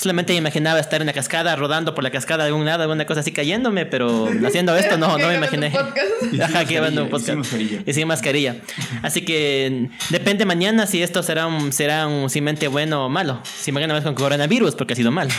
[0.07, 3.07] Solamente me imaginaba estar en la cascada, rodando por la cascada de algún lado, alguna
[3.07, 5.72] cosa así cayéndome, pero haciendo esto no, no me imaginé.
[6.42, 7.38] Ajá, que un Y sin podcast.
[7.38, 7.82] mascarilla.
[7.84, 8.57] Y sin mascarilla.
[9.02, 13.40] Así que depende mañana si esto será un, será un sin mente bueno o malo.
[13.44, 15.30] Si mañana vas con coronavirus, porque ha sido malo.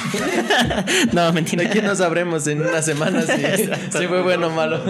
[1.13, 1.63] no, mentira.
[1.69, 4.83] Aquí no sabremos en una semana si, si fue bueno o malo.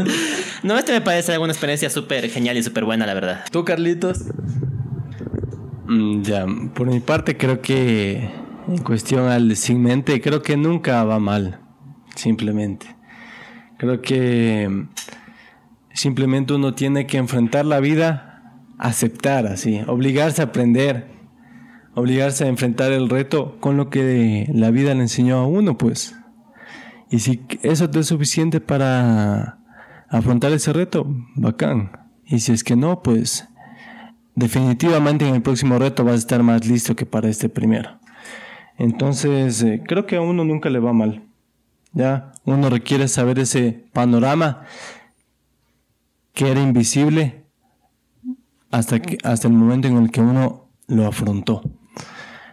[0.63, 3.45] No, este me parece alguna experiencia súper genial y súper buena, la verdad.
[3.51, 4.21] ¿Tú, Carlitos?
[5.86, 8.28] Mm, Ya, por mi parte creo que
[8.68, 11.59] en cuestión al sin creo que nunca va mal,
[12.15, 12.95] simplemente.
[13.78, 14.89] Creo que mm,
[15.93, 21.07] simplemente uno tiene que enfrentar la vida, aceptar así, obligarse a aprender,
[21.95, 26.15] obligarse a enfrentar el reto con lo que la vida le enseñó a uno, pues.
[27.09, 29.59] Y si eso te es suficiente para
[30.09, 31.91] afrontar ese reto, bacán.
[32.26, 33.47] Y si es que no, pues
[34.36, 37.97] definitivamente en el próximo reto vas a estar más listo que para este primero.
[38.78, 41.23] Entonces, eh, creo que a uno nunca le va mal.
[41.93, 44.63] Ya, uno requiere saber ese panorama
[46.34, 47.43] que era invisible
[48.69, 51.63] hasta, que, hasta el momento en el que uno lo afrontó.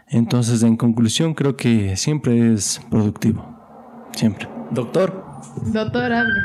[0.09, 3.45] Entonces, en conclusión, creo que siempre es productivo.
[4.13, 4.49] Siempre.
[4.71, 5.25] Doctor.
[5.67, 6.41] Doctor, hable.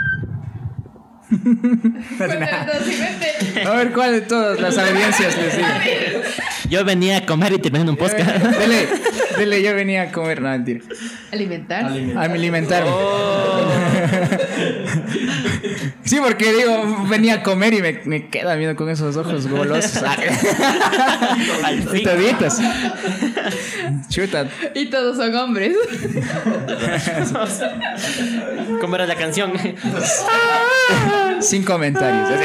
[3.65, 5.67] A ver cuál de todas las audiencias les digo.
[6.69, 8.43] Yo venía a comer y terminé en un podcast.
[8.43, 8.88] Dele,
[9.39, 10.81] dele, yo venía a comer, no, mentira.
[11.31, 11.85] Alimentar.
[11.85, 12.91] A alimentarme.
[16.10, 20.01] Sí, porque digo, venía a comer y me, me queda viendo con esos ojos golosos.
[22.03, 22.57] Toditos.
[24.10, 24.47] Chuta.
[24.74, 25.78] Y todos son hombres.
[28.82, 29.53] ¿Cómo era la canción?
[31.41, 32.28] Sin comentarios.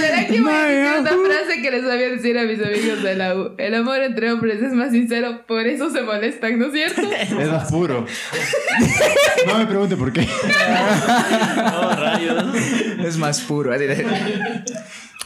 [0.00, 3.16] ¿Será que voy a decir una frase que les sabía decir a mis amigos de
[3.16, 3.54] la U?
[3.58, 7.02] El amor entre hombres es más sincero, por eso se molestan, ¿no es cierto?
[7.10, 8.06] Es más puro.
[9.48, 10.28] No me pregunte por qué.
[13.04, 13.72] Es más puro.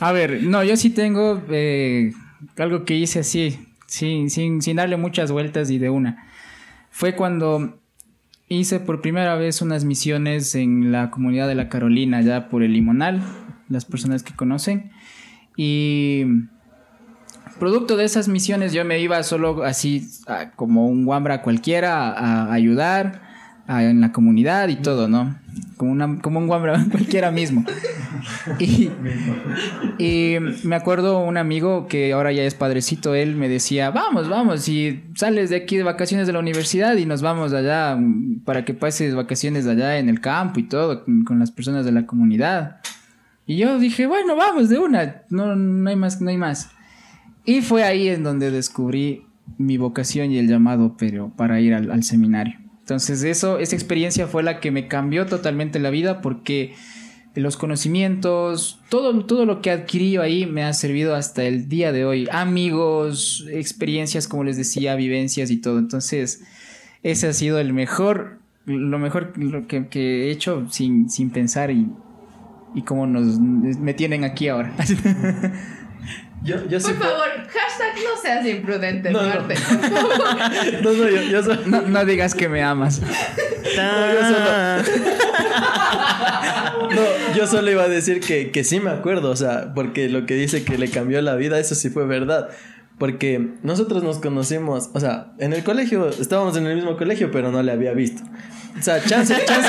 [0.00, 2.12] A ver, no, yo sí tengo eh,
[2.56, 6.26] algo que hice así, sin, sin, darle muchas vueltas y de una.
[6.90, 7.80] Fue cuando
[8.48, 12.72] hice por primera vez unas misiones en la comunidad de la Carolina, ya por el
[12.72, 13.22] Limonal,
[13.68, 14.90] las personas que conocen.
[15.56, 16.24] Y
[17.58, 20.08] producto de esas misiones yo me iba solo así
[20.56, 23.22] como un guambra cualquiera a, ayudar
[23.68, 25.36] en la comunidad y todo, ¿no?
[25.76, 27.64] Como, una, como un guambra cualquiera mismo.
[28.58, 28.90] Y,
[29.98, 34.68] y me acuerdo un amigo que ahora ya es padrecito, él me decía, vamos, vamos,
[34.68, 38.64] y sales de aquí de vacaciones de la universidad y nos vamos allá mm, para
[38.64, 42.06] que pases vacaciones allá en el campo y todo, con, con las personas de la
[42.06, 42.80] comunidad.
[43.46, 46.70] Y yo dije, bueno, vamos de una, no, no hay más, no hay más.
[47.44, 49.26] Y fue ahí en donde descubrí
[49.58, 52.63] mi vocación y el llamado, pero para ir al, al seminario.
[52.84, 56.74] Entonces eso, esa experiencia fue la que me cambió totalmente la vida porque
[57.34, 62.04] los conocimientos, todo, todo lo que adquirí ahí me ha servido hasta el día de
[62.04, 62.28] hoy.
[62.30, 65.78] Amigos, experiencias, como les decía, vivencias y todo.
[65.78, 66.44] Entonces,
[67.02, 71.90] ese ha sido el mejor lo mejor lo que, he hecho sin, sin pensar y,
[72.74, 74.74] y cómo nos me tienen aquí ahora.
[76.44, 79.26] Yo, yo sí Por puedo- favor, hashtag no seas imprudente, No, no.
[79.26, 79.54] Duarte.
[80.82, 83.00] No, no, yo, yo soy- No, no digas que me amas.
[83.74, 84.82] Ta-
[86.94, 87.02] No,
[87.34, 90.34] yo solo iba a decir que, que sí me acuerdo, o sea, porque lo que
[90.34, 92.48] dice que le cambió la vida, eso sí fue verdad.
[92.98, 97.50] Porque nosotros nos conocimos, o sea, en el colegio, estábamos en el mismo colegio, pero
[97.50, 98.22] no le había visto.
[98.78, 99.68] O sea, chance, chance,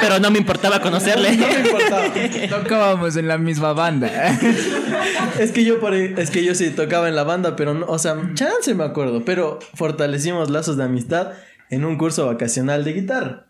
[0.00, 1.36] Pero no me importaba conocerle.
[1.36, 2.04] no me importaba.
[2.50, 4.08] Tocábamos en la misma banda.
[5.38, 7.86] Es que yo por ahí- es que yo sí tocaba en la banda, pero no,
[7.86, 11.32] o sea, chance me acuerdo, pero fortalecimos lazos de amistad
[11.70, 13.46] en un curso vacacional de guitarra.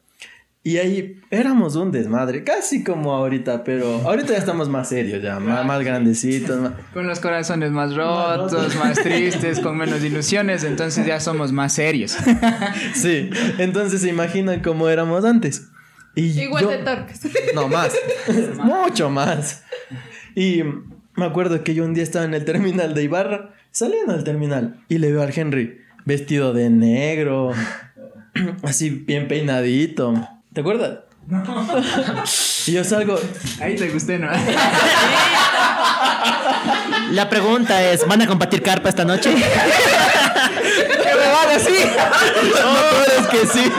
[0.64, 5.40] Y ahí éramos un desmadre, casi como ahorita, pero ahorita ya estamos más serios, ya,
[5.40, 6.60] más, más grandecitos.
[6.60, 11.72] más- Con los corazones más rotos, más tristes, con menos ilusiones, entonces ya somos más
[11.72, 12.16] serios.
[12.94, 15.68] Sí, entonces se imaginan cómo éramos antes.
[16.14, 17.20] Y Igual yo- de torpes.
[17.56, 17.92] No, más.
[18.62, 19.64] Mucho más.
[20.36, 20.62] Y
[21.16, 24.84] me acuerdo que yo un día estaba en el terminal de Ibarra, saliendo del terminal,
[24.88, 27.50] y le veo al Henry vestido de negro,
[28.62, 30.14] así bien peinadito.
[30.52, 30.98] ¿Te acuerdas?
[32.66, 33.18] y yo salgo,
[33.60, 34.28] Ahí te gusté, ¿no?
[37.12, 39.32] La pregunta es, ¿van a compartir carpa esta noche?
[39.34, 41.74] ¿Qué me van así?
[42.62, 43.70] no, es que sí.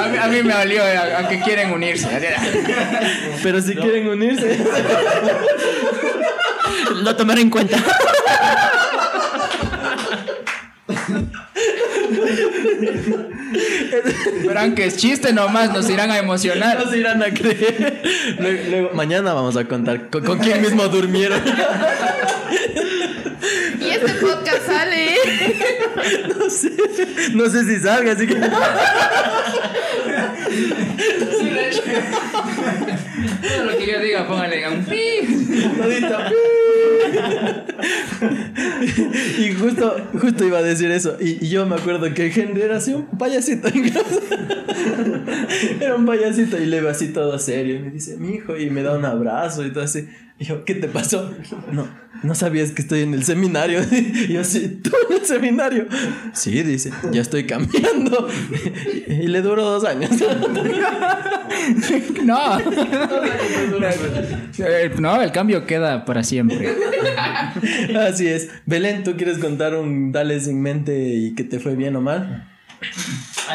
[0.00, 2.08] A mí, a mí me dolió, eh, aunque quieren unirse.
[3.42, 4.58] Pero si quieren unirse.
[7.02, 7.76] Lo tomaré en cuenta.
[14.46, 16.78] Verán que es chiste nomás, nos irán a emocionar.
[16.84, 18.02] No se irán a creer.
[18.38, 21.40] Luego, luego- mañana vamos a contar con, con quién mismo durmieron.
[23.80, 25.08] Y este podcast sale.
[26.38, 26.72] No sé,
[27.34, 28.36] no sé si salga, así que.
[33.42, 34.98] Todo lo que yo diga, póngale un pi.
[39.38, 41.16] Y justo, justo iba a decir eso.
[41.20, 43.68] Y, yo me acuerdo que Henry era así un payasito.
[43.68, 43.92] en
[45.80, 47.76] era un payasito y le veo así todo serio.
[47.76, 50.08] Y me dice, mi hijo, y me da un abrazo y todo así.
[50.38, 51.30] Y yo, ¿qué te pasó?
[51.70, 51.88] No,
[52.22, 53.80] no sabías que estoy en el seminario.
[53.92, 55.86] Y yo así, ¿tú en el seminario?
[56.32, 58.28] Sí, dice, ya estoy cambiando.
[59.06, 60.10] Y le duró dos años.
[62.24, 62.58] No.
[64.98, 66.74] No, el cambio queda para siempre.
[67.98, 68.48] Así es.
[68.66, 72.48] Belén, ¿tú quieres contar un Dale sin mente y que te fue bien o mal?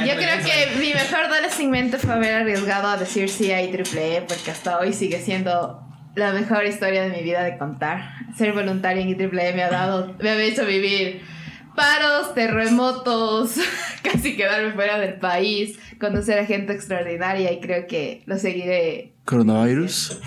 [0.06, 3.62] Yo creo que mi mejor dale sin mente fue haber arriesgado a decir sí a
[3.62, 5.87] IEEE porque hasta hoy sigue siendo
[6.18, 8.02] la mejor historia de mi vida de contar.
[8.36, 11.22] Ser voluntaria en IEEE me ha dado, me ha hecho vivir
[11.76, 13.56] paros, terremotos,
[14.04, 19.14] casi quedarme fuera del país, conocer a gente extraordinaria y creo que lo seguiré.
[19.26, 20.20] Coronavirus.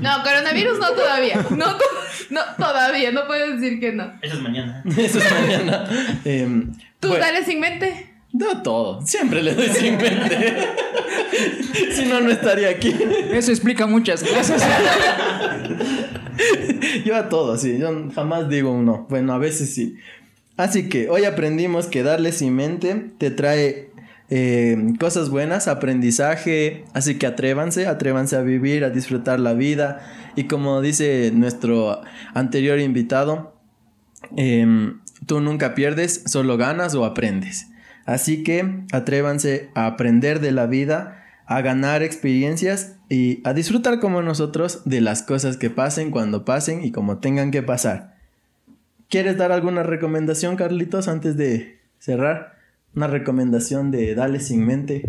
[0.00, 1.84] No, coronavirus no todavía, no, to-
[2.30, 4.12] no todavía, no puedo decir que no.
[4.22, 4.82] Eso es mañana.
[4.96, 5.84] Eso es mañana.
[6.24, 8.09] Em, ¿Tú bueno, dale sin mente?
[8.32, 9.04] No todo.
[9.04, 10.68] Siempre le doy sin mente.
[11.92, 12.94] si no, no estaría aquí.
[13.32, 14.62] Eso explica muchas cosas.
[17.04, 17.78] Yo a todo, sí.
[17.78, 19.06] Yo jamás digo un no.
[19.10, 19.96] Bueno, a veces sí.
[20.56, 23.90] Así que hoy aprendimos que darle sin mente te trae
[24.28, 26.84] eh, cosas buenas, aprendizaje.
[26.92, 30.00] Así que atrévanse, atrévanse a vivir, a disfrutar la vida.
[30.36, 32.00] Y como dice nuestro
[32.34, 33.56] anterior invitado,
[34.36, 37.69] em, tú nunca pierdes, solo ganas o aprendes.
[38.10, 44.20] Así que atrévanse a aprender de la vida, a ganar experiencias y a disfrutar como
[44.20, 48.16] nosotros de las cosas que pasen cuando pasen y como tengan que pasar.
[49.08, 52.56] ¿Quieres dar alguna recomendación, Carlitos, antes de cerrar?
[52.96, 55.08] Una recomendación de Dale sin mente.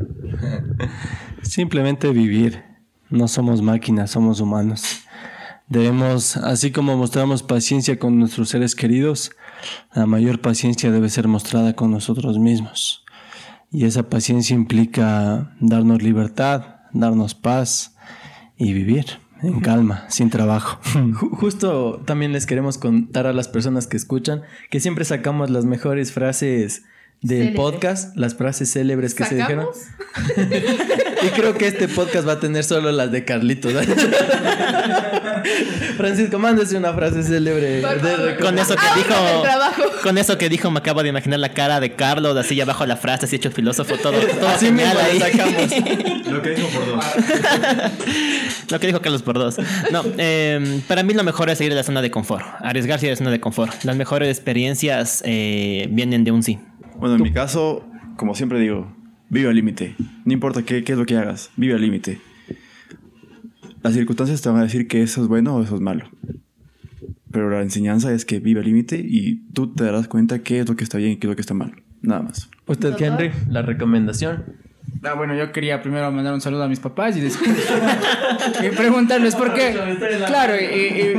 [1.41, 2.61] Simplemente vivir.
[3.09, 5.01] No somos máquinas, somos humanos.
[5.67, 9.31] Debemos, así como mostramos paciencia con nuestros seres queridos,
[9.93, 13.03] la mayor paciencia debe ser mostrada con nosotros mismos.
[13.71, 17.95] Y esa paciencia implica darnos libertad, darnos paz
[18.57, 19.05] y vivir
[19.41, 20.79] en calma, sin trabajo.
[20.93, 25.65] Ju- Justo también les queremos contar a las personas que escuchan que siempre sacamos las
[25.65, 26.83] mejores frases
[27.21, 27.55] del Célebres.
[27.55, 29.67] podcast, las frases célebres que se dijeron.
[29.73, 30.71] ¿Sacamos?
[31.23, 33.73] Y creo que este podcast va a tener solo las de Carlitos.
[35.97, 37.81] Francisco, mándese una frase célebre.
[37.81, 38.37] De.
[38.39, 39.13] Con eso que dijo.
[39.15, 39.83] con el trabajo.
[40.03, 42.97] Con eso que dijo, me acabo de imaginar la cara de Carlos, así abajo la
[42.97, 44.19] frase, así hecho filósofo, todo.
[44.39, 45.19] todo Así genial mismo ahí.
[45.19, 46.27] lo sacamos.
[46.31, 47.05] Lo que dijo por dos.
[48.71, 49.57] Lo que dijo Carlos por dos.
[49.91, 53.11] No, eh, para mí lo mejor es salir de la zona de confort, arriesgarse de
[53.11, 53.83] la zona de confort.
[53.83, 56.59] Las mejores experiencias eh, vienen de un sí.
[56.95, 57.85] Bueno, en mi caso,
[58.15, 58.95] como siempre digo,
[59.29, 59.95] vive al límite.
[60.25, 62.19] No importa qué, qué es lo que hagas, vive al límite.
[63.83, 66.05] Las circunstancias te van a decir que eso es bueno o eso es malo.
[67.31, 70.69] Pero la enseñanza es que vive al límite y tú te darás cuenta qué es
[70.69, 71.73] lo que está bien y qué es lo que está mal.
[72.01, 72.49] Nada más.
[72.67, 74.43] Usted, Henry, la recomendación.
[75.03, 77.49] Ah, bueno, yo quería primero mandar un saludo a mis papás y después
[78.63, 79.75] y preguntarles por qué.
[80.27, 80.63] Claro, y,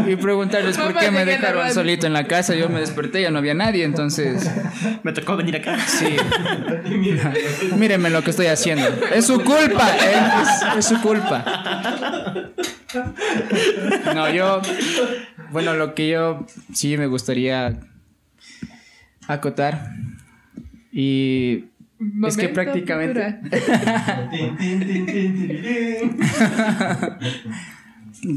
[0.06, 2.54] y- y preguntarles por qué me dejaron solito en la casa.
[2.54, 4.48] Yo me desperté, ya no había nadie, entonces
[5.02, 5.78] Me tocó venir acá.
[5.84, 6.16] sí.
[7.76, 8.86] Mírenme lo que estoy haciendo.
[9.12, 11.44] Es su culpa, eh, es, es su culpa.
[14.14, 14.60] No, yo,
[15.50, 17.80] bueno, lo que yo sí me gustaría
[19.26, 19.88] acotar
[20.92, 21.64] y
[22.28, 23.38] es que prácticamente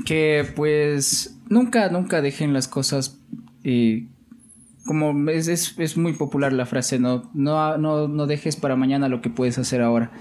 [0.06, 3.18] que pues nunca, nunca dejen las cosas
[3.64, 4.06] eh,
[4.86, 7.30] como es, es, es muy popular la frase, ¿no?
[7.34, 10.12] No, no, no dejes para mañana lo que puedes hacer ahora.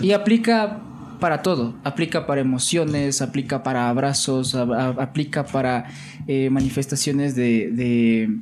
[0.00, 0.80] Y aplica
[1.18, 5.86] para todo, aplica para emociones, aplica para abrazos, a- a- aplica para
[6.26, 8.36] eh, manifestaciones de, de,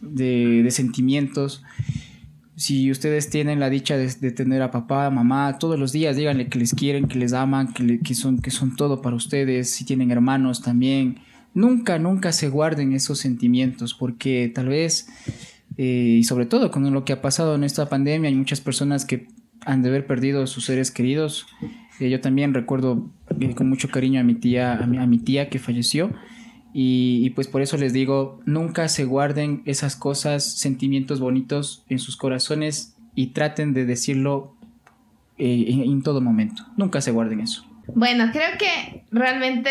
[0.00, 1.64] de- de sentimientos.
[2.62, 6.46] Si ustedes tienen la dicha de, de tener a papá, mamá, todos los días díganle
[6.48, 9.70] que les quieren, que les aman, que, le- que son, que son todo para ustedes.
[9.70, 11.16] Si tienen hermanos también,
[11.54, 15.08] nunca, nunca se guarden esos sentimientos porque tal vez,
[15.76, 19.04] eh, y sobre todo con lo que ha pasado en esta pandemia, hay muchas personas
[19.04, 19.26] que
[19.66, 21.46] han de haber perdido a sus seres queridos.
[21.98, 23.10] Eh, yo también recuerdo
[23.40, 26.12] eh, con mucho cariño a mi tía, a mi, a mi tía que falleció.
[26.74, 31.98] Y, y pues por eso les digo, nunca se guarden esas cosas, sentimientos bonitos en
[31.98, 34.54] sus corazones y traten de decirlo
[35.38, 36.64] eh, en, en todo momento.
[36.76, 37.64] Nunca se guarden eso.
[37.94, 39.70] Bueno, creo que realmente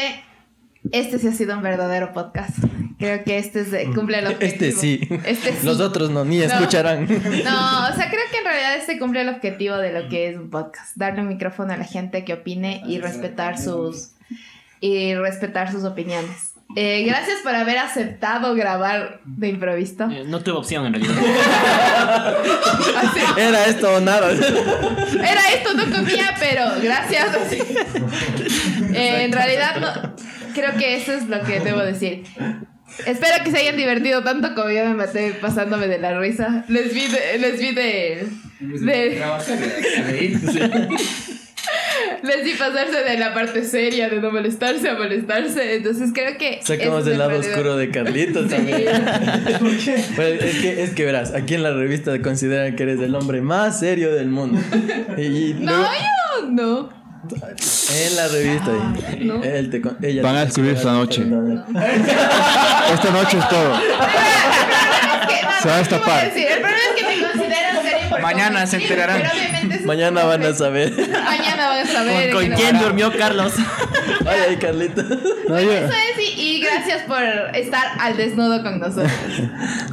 [0.92, 2.58] este sí ha sido un verdadero podcast.
[3.00, 4.46] Creo que este es de- cumple el objetivo.
[4.52, 5.00] Este sí.
[5.26, 5.66] Este sí.
[5.66, 6.44] Los otros no, ni No.
[6.44, 7.06] escucharán.
[7.44, 10.38] No, o sea, creo que en realidad este cumple el objetivo de lo que es
[10.38, 10.96] un podcast.
[10.98, 14.12] Darle un micrófono a la gente que opine y respetar sus
[14.82, 16.51] y respetar sus opiniones.
[16.76, 20.10] Eh, gracias por haber aceptado grabar de improviso.
[20.12, 21.16] Eh, No tuve opción en realidad.
[23.38, 24.32] Era esto o nada.
[24.32, 27.28] Era esto, no comía, pero gracias.
[28.94, 30.16] Eh, en realidad, no,
[30.54, 32.24] creo que eso es lo que debo decir.
[33.06, 36.66] Espero que se hayan divertido tanto como yo me maté pasándome de la risa.
[36.68, 37.38] Les vi de.
[37.40, 38.28] Les vi de.
[38.60, 39.24] de-
[42.24, 45.76] les vi pasarse de la parte seria, de no molestarse a molestarse.
[45.76, 46.60] Entonces creo que.
[46.64, 48.86] Sacamos el lado realidad- oscuro de Carlitos también.
[50.16, 53.42] Pues, es, que, es que verás, aquí en la revista consideran que eres el hombre
[53.42, 54.60] más serio del mundo.
[55.18, 55.92] Y, No, luego-
[56.42, 56.90] yo no.
[57.94, 58.72] en la revista.
[59.22, 59.44] no.
[59.44, 61.24] él te ella Van a descubrir esta noche.
[61.26, 61.66] No, no.
[62.94, 63.80] Esta noche es todo.
[65.62, 66.26] Se va a ¿qué destapar.
[66.26, 69.24] El problema es que te consideran serio por Mañana se enterarán.
[69.86, 70.92] Mañana van a saber.
[71.24, 72.32] Mañana a saber.
[72.32, 73.54] ¿Con que no- quién durmió Carlos?
[74.26, 75.06] Ay, ay, Carlitos.
[75.50, 77.22] No, yo, Eso es, y, y gracias por
[77.56, 79.12] estar al desnudo con nosotros.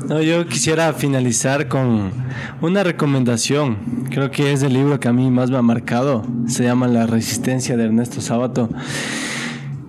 [0.07, 2.13] no, yo quisiera finalizar con
[2.61, 4.07] una recomendación.
[4.11, 6.27] Creo que es el libro que a mí más me ha marcado.
[6.47, 8.69] Se llama La Resistencia de Ernesto Sábato.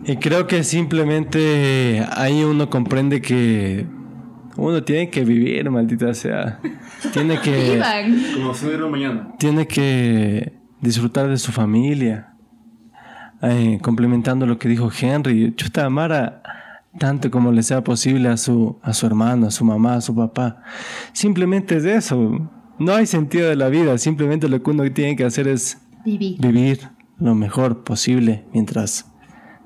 [0.06, 3.86] Y creo que simplemente ahí uno comprende que
[4.56, 6.60] uno tiene que vivir, maldita sea.
[7.14, 7.82] Tiene que.
[8.36, 9.34] Como si mañana.
[9.38, 12.34] tiene que disfrutar de su familia.
[13.42, 16.42] Eh, complementando lo que dijo Henry, chuta, amar
[16.98, 20.16] tanto como le sea posible a su, a su hermano, a su mamá, a su
[20.16, 20.62] papá.
[21.14, 22.50] Simplemente es eso.
[22.78, 23.98] No hay sentido de la vida.
[23.98, 26.40] Simplemente lo que uno tiene que hacer es Vivir.
[26.40, 29.06] vivir lo mejor posible mientras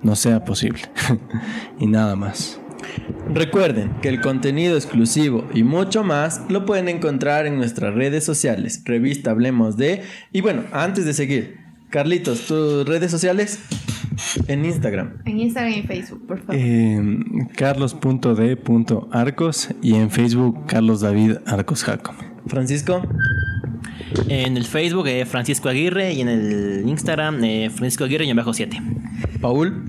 [0.01, 0.81] no sea posible.
[1.79, 2.59] y nada más.
[3.33, 8.81] Recuerden que el contenido exclusivo y mucho más lo pueden encontrar en nuestras redes sociales,
[8.85, 10.01] revista Hablemos de...
[10.31, 11.57] Y bueno, antes de seguir,
[11.89, 13.59] Carlitos, tus redes sociales
[14.47, 15.17] en Instagram.
[15.25, 16.55] En Instagram y Facebook, por favor.
[16.57, 17.01] Eh,
[17.55, 17.99] carlos.d.arcos
[19.81, 22.15] y en Facebook Carlos David Arcos Jacob.
[22.47, 23.03] Francisco,
[24.27, 26.13] En el Facebook, eh, Francisco Aguirre.
[26.13, 28.81] Y en el Instagram, eh, Francisco Aguirre y bajo 7.
[29.41, 29.85] Paul,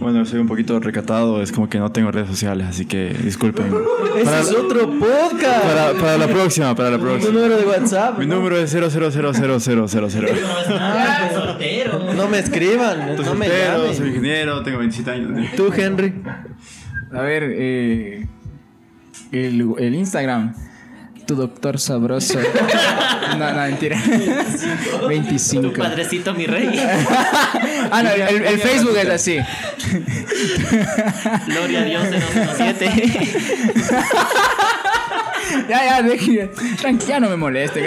[0.00, 3.66] Bueno, soy un poquito recatado, es como que no tengo redes sociales, así que disculpen.
[4.16, 5.62] Ese es otro podcast.
[5.64, 7.32] Para, para la próxima, para la Tu próxima.
[7.32, 8.18] número de WhatsApp.
[8.18, 8.36] Mi ¿no?
[8.36, 10.34] número es 0000000.
[12.16, 14.08] No me escriban, Soy no me soltero, soy llamen.
[14.08, 15.46] ingeniero, tengo 27 años.
[15.56, 16.12] Tú, Henry.
[17.12, 18.26] A ver, eh,
[19.32, 20.54] el, el Instagram.
[21.28, 22.38] Tu doctor sabroso.
[23.36, 24.00] no, no, mentira.
[25.08, 25.74] 25.
[25.76, 26.68] Padrecito, mi rey.
[27.90, 29.38] Ah, no, el, el Facebook es así.
[31.46, 33.32] Gloria a Dios de 917.
[35.68, 36.50] Ya, ya, deje.
[36.82, 37.84] Tranqui- ya no me molesten.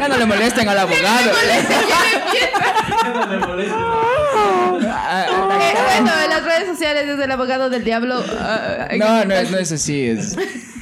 [0.00, 1.30] Ya no le molesten al abogado.
[3.72, 5.26] Ah, ah,
[5.60, 8.22] Eh, bueno, en las redes sociales es el abogado del diablo.
[8.40, 10.06] ah, No, no es, no es así.
[10.06, 10.36] Es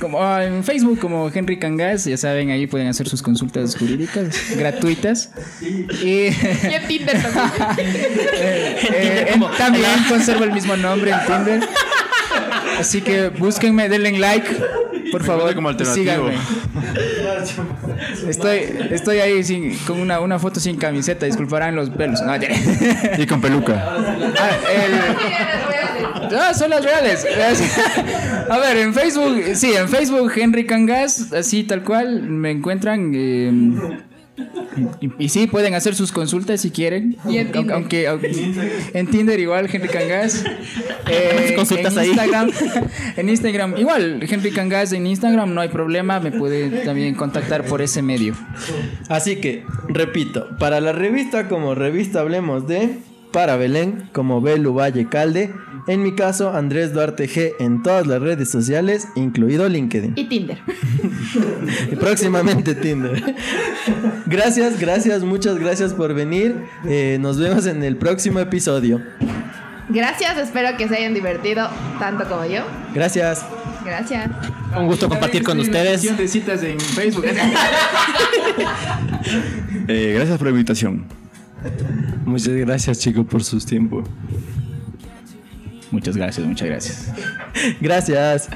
[0.05, 4.55] como ah, en Facebook, como Henry Cangas, ya saben, ahí pueden hacer sus consultas jurídicas
[4.55, 5.31] gratuitas.
[5.63, 6.27] Y Y
[6.75, 7.89] en Tinder también.
[8.35, 11.69] eh, en- también conservo el mismo nombre en Tinder.
[12.79, 14.47] Así que búsquenme, denle like,
[15.11, 15.55] por Me favor.
[15.55, 15.73] como.
[15.73, 16.35] Síganme.
[18.29, 18.59] Estoy,
[18.91, 22.21] estoy ahí sin, con una, una foto sin camiseta, disculparán los pelos.
[22.21, 22.35] No.
[23.17, 23.83] Y con peluca.
[24.39, 25.84] Ah, el-
[26.37, 27.27] Ah, son las reales.
[28.51, 33.13] A ver, en Facebook, sí, en Facebook Henry Cangas, así tal cual, me encuentran.
[33.15, 33.53] eh,
[35.01, 37.17] y, y sí, pueden hacer sus consultas si quieren.
[37.29, 37.75] Y en Tinder.
[37.77, 38.33] Aunque, aunque-
[38.93, 40.45] en Tinder igual, Henry Cangas.
[41.07, 42.09] Eh, Consultas en ahí.
[42.09, 42.51] Instagram,
[43.19, 47.83] en Instagram, igual, Henry Cangas en Instagram, no hay problema, me puede también contactar por
[47.83, 48.35] ese medio.
[49.11, 52.97] Así que, repito, para la revista como revista hablemos de,
[53.35, 55.53] para Belén como Belu Valle Calde,
[55.89, 60.13] en mi caso Andrés Duarte G en todas las redes sociales, incluido LinkedIn.
[60.15, 60.59] Y Tinder.
[61.91, 63.35] Y próximamente Tinder.
[64.27, 66.55] Gracias, gracias, muchas gracias por venir.
[66.87, 69.03] Eh, nos vemos en el próximo episodio.
[69.89, 71.69] Gracias, espero que se hayan divertido
[71.99, 72.63] tanto como yo.
[72.95, 73.45] Gracias.
[73.85, 74.31] Gracias.
[74.79, 76.17] Un gusto compartir con ustedes.
[76.17, 77.27] De citas en Facebook.
[79.87, 81.24] Eh, gracias por la invitación.
[82.25, 84.07] Muchas gracias, chicos, por sus tiempos.
[85.91, 87.13] Muchas gracias, muchas gracias.
[87.81, 88.49] Gracias.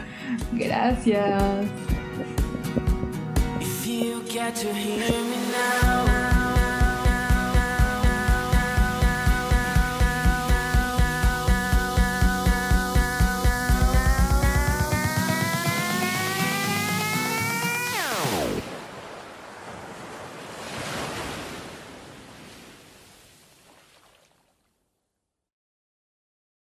[0.52, 1.64] Gracias.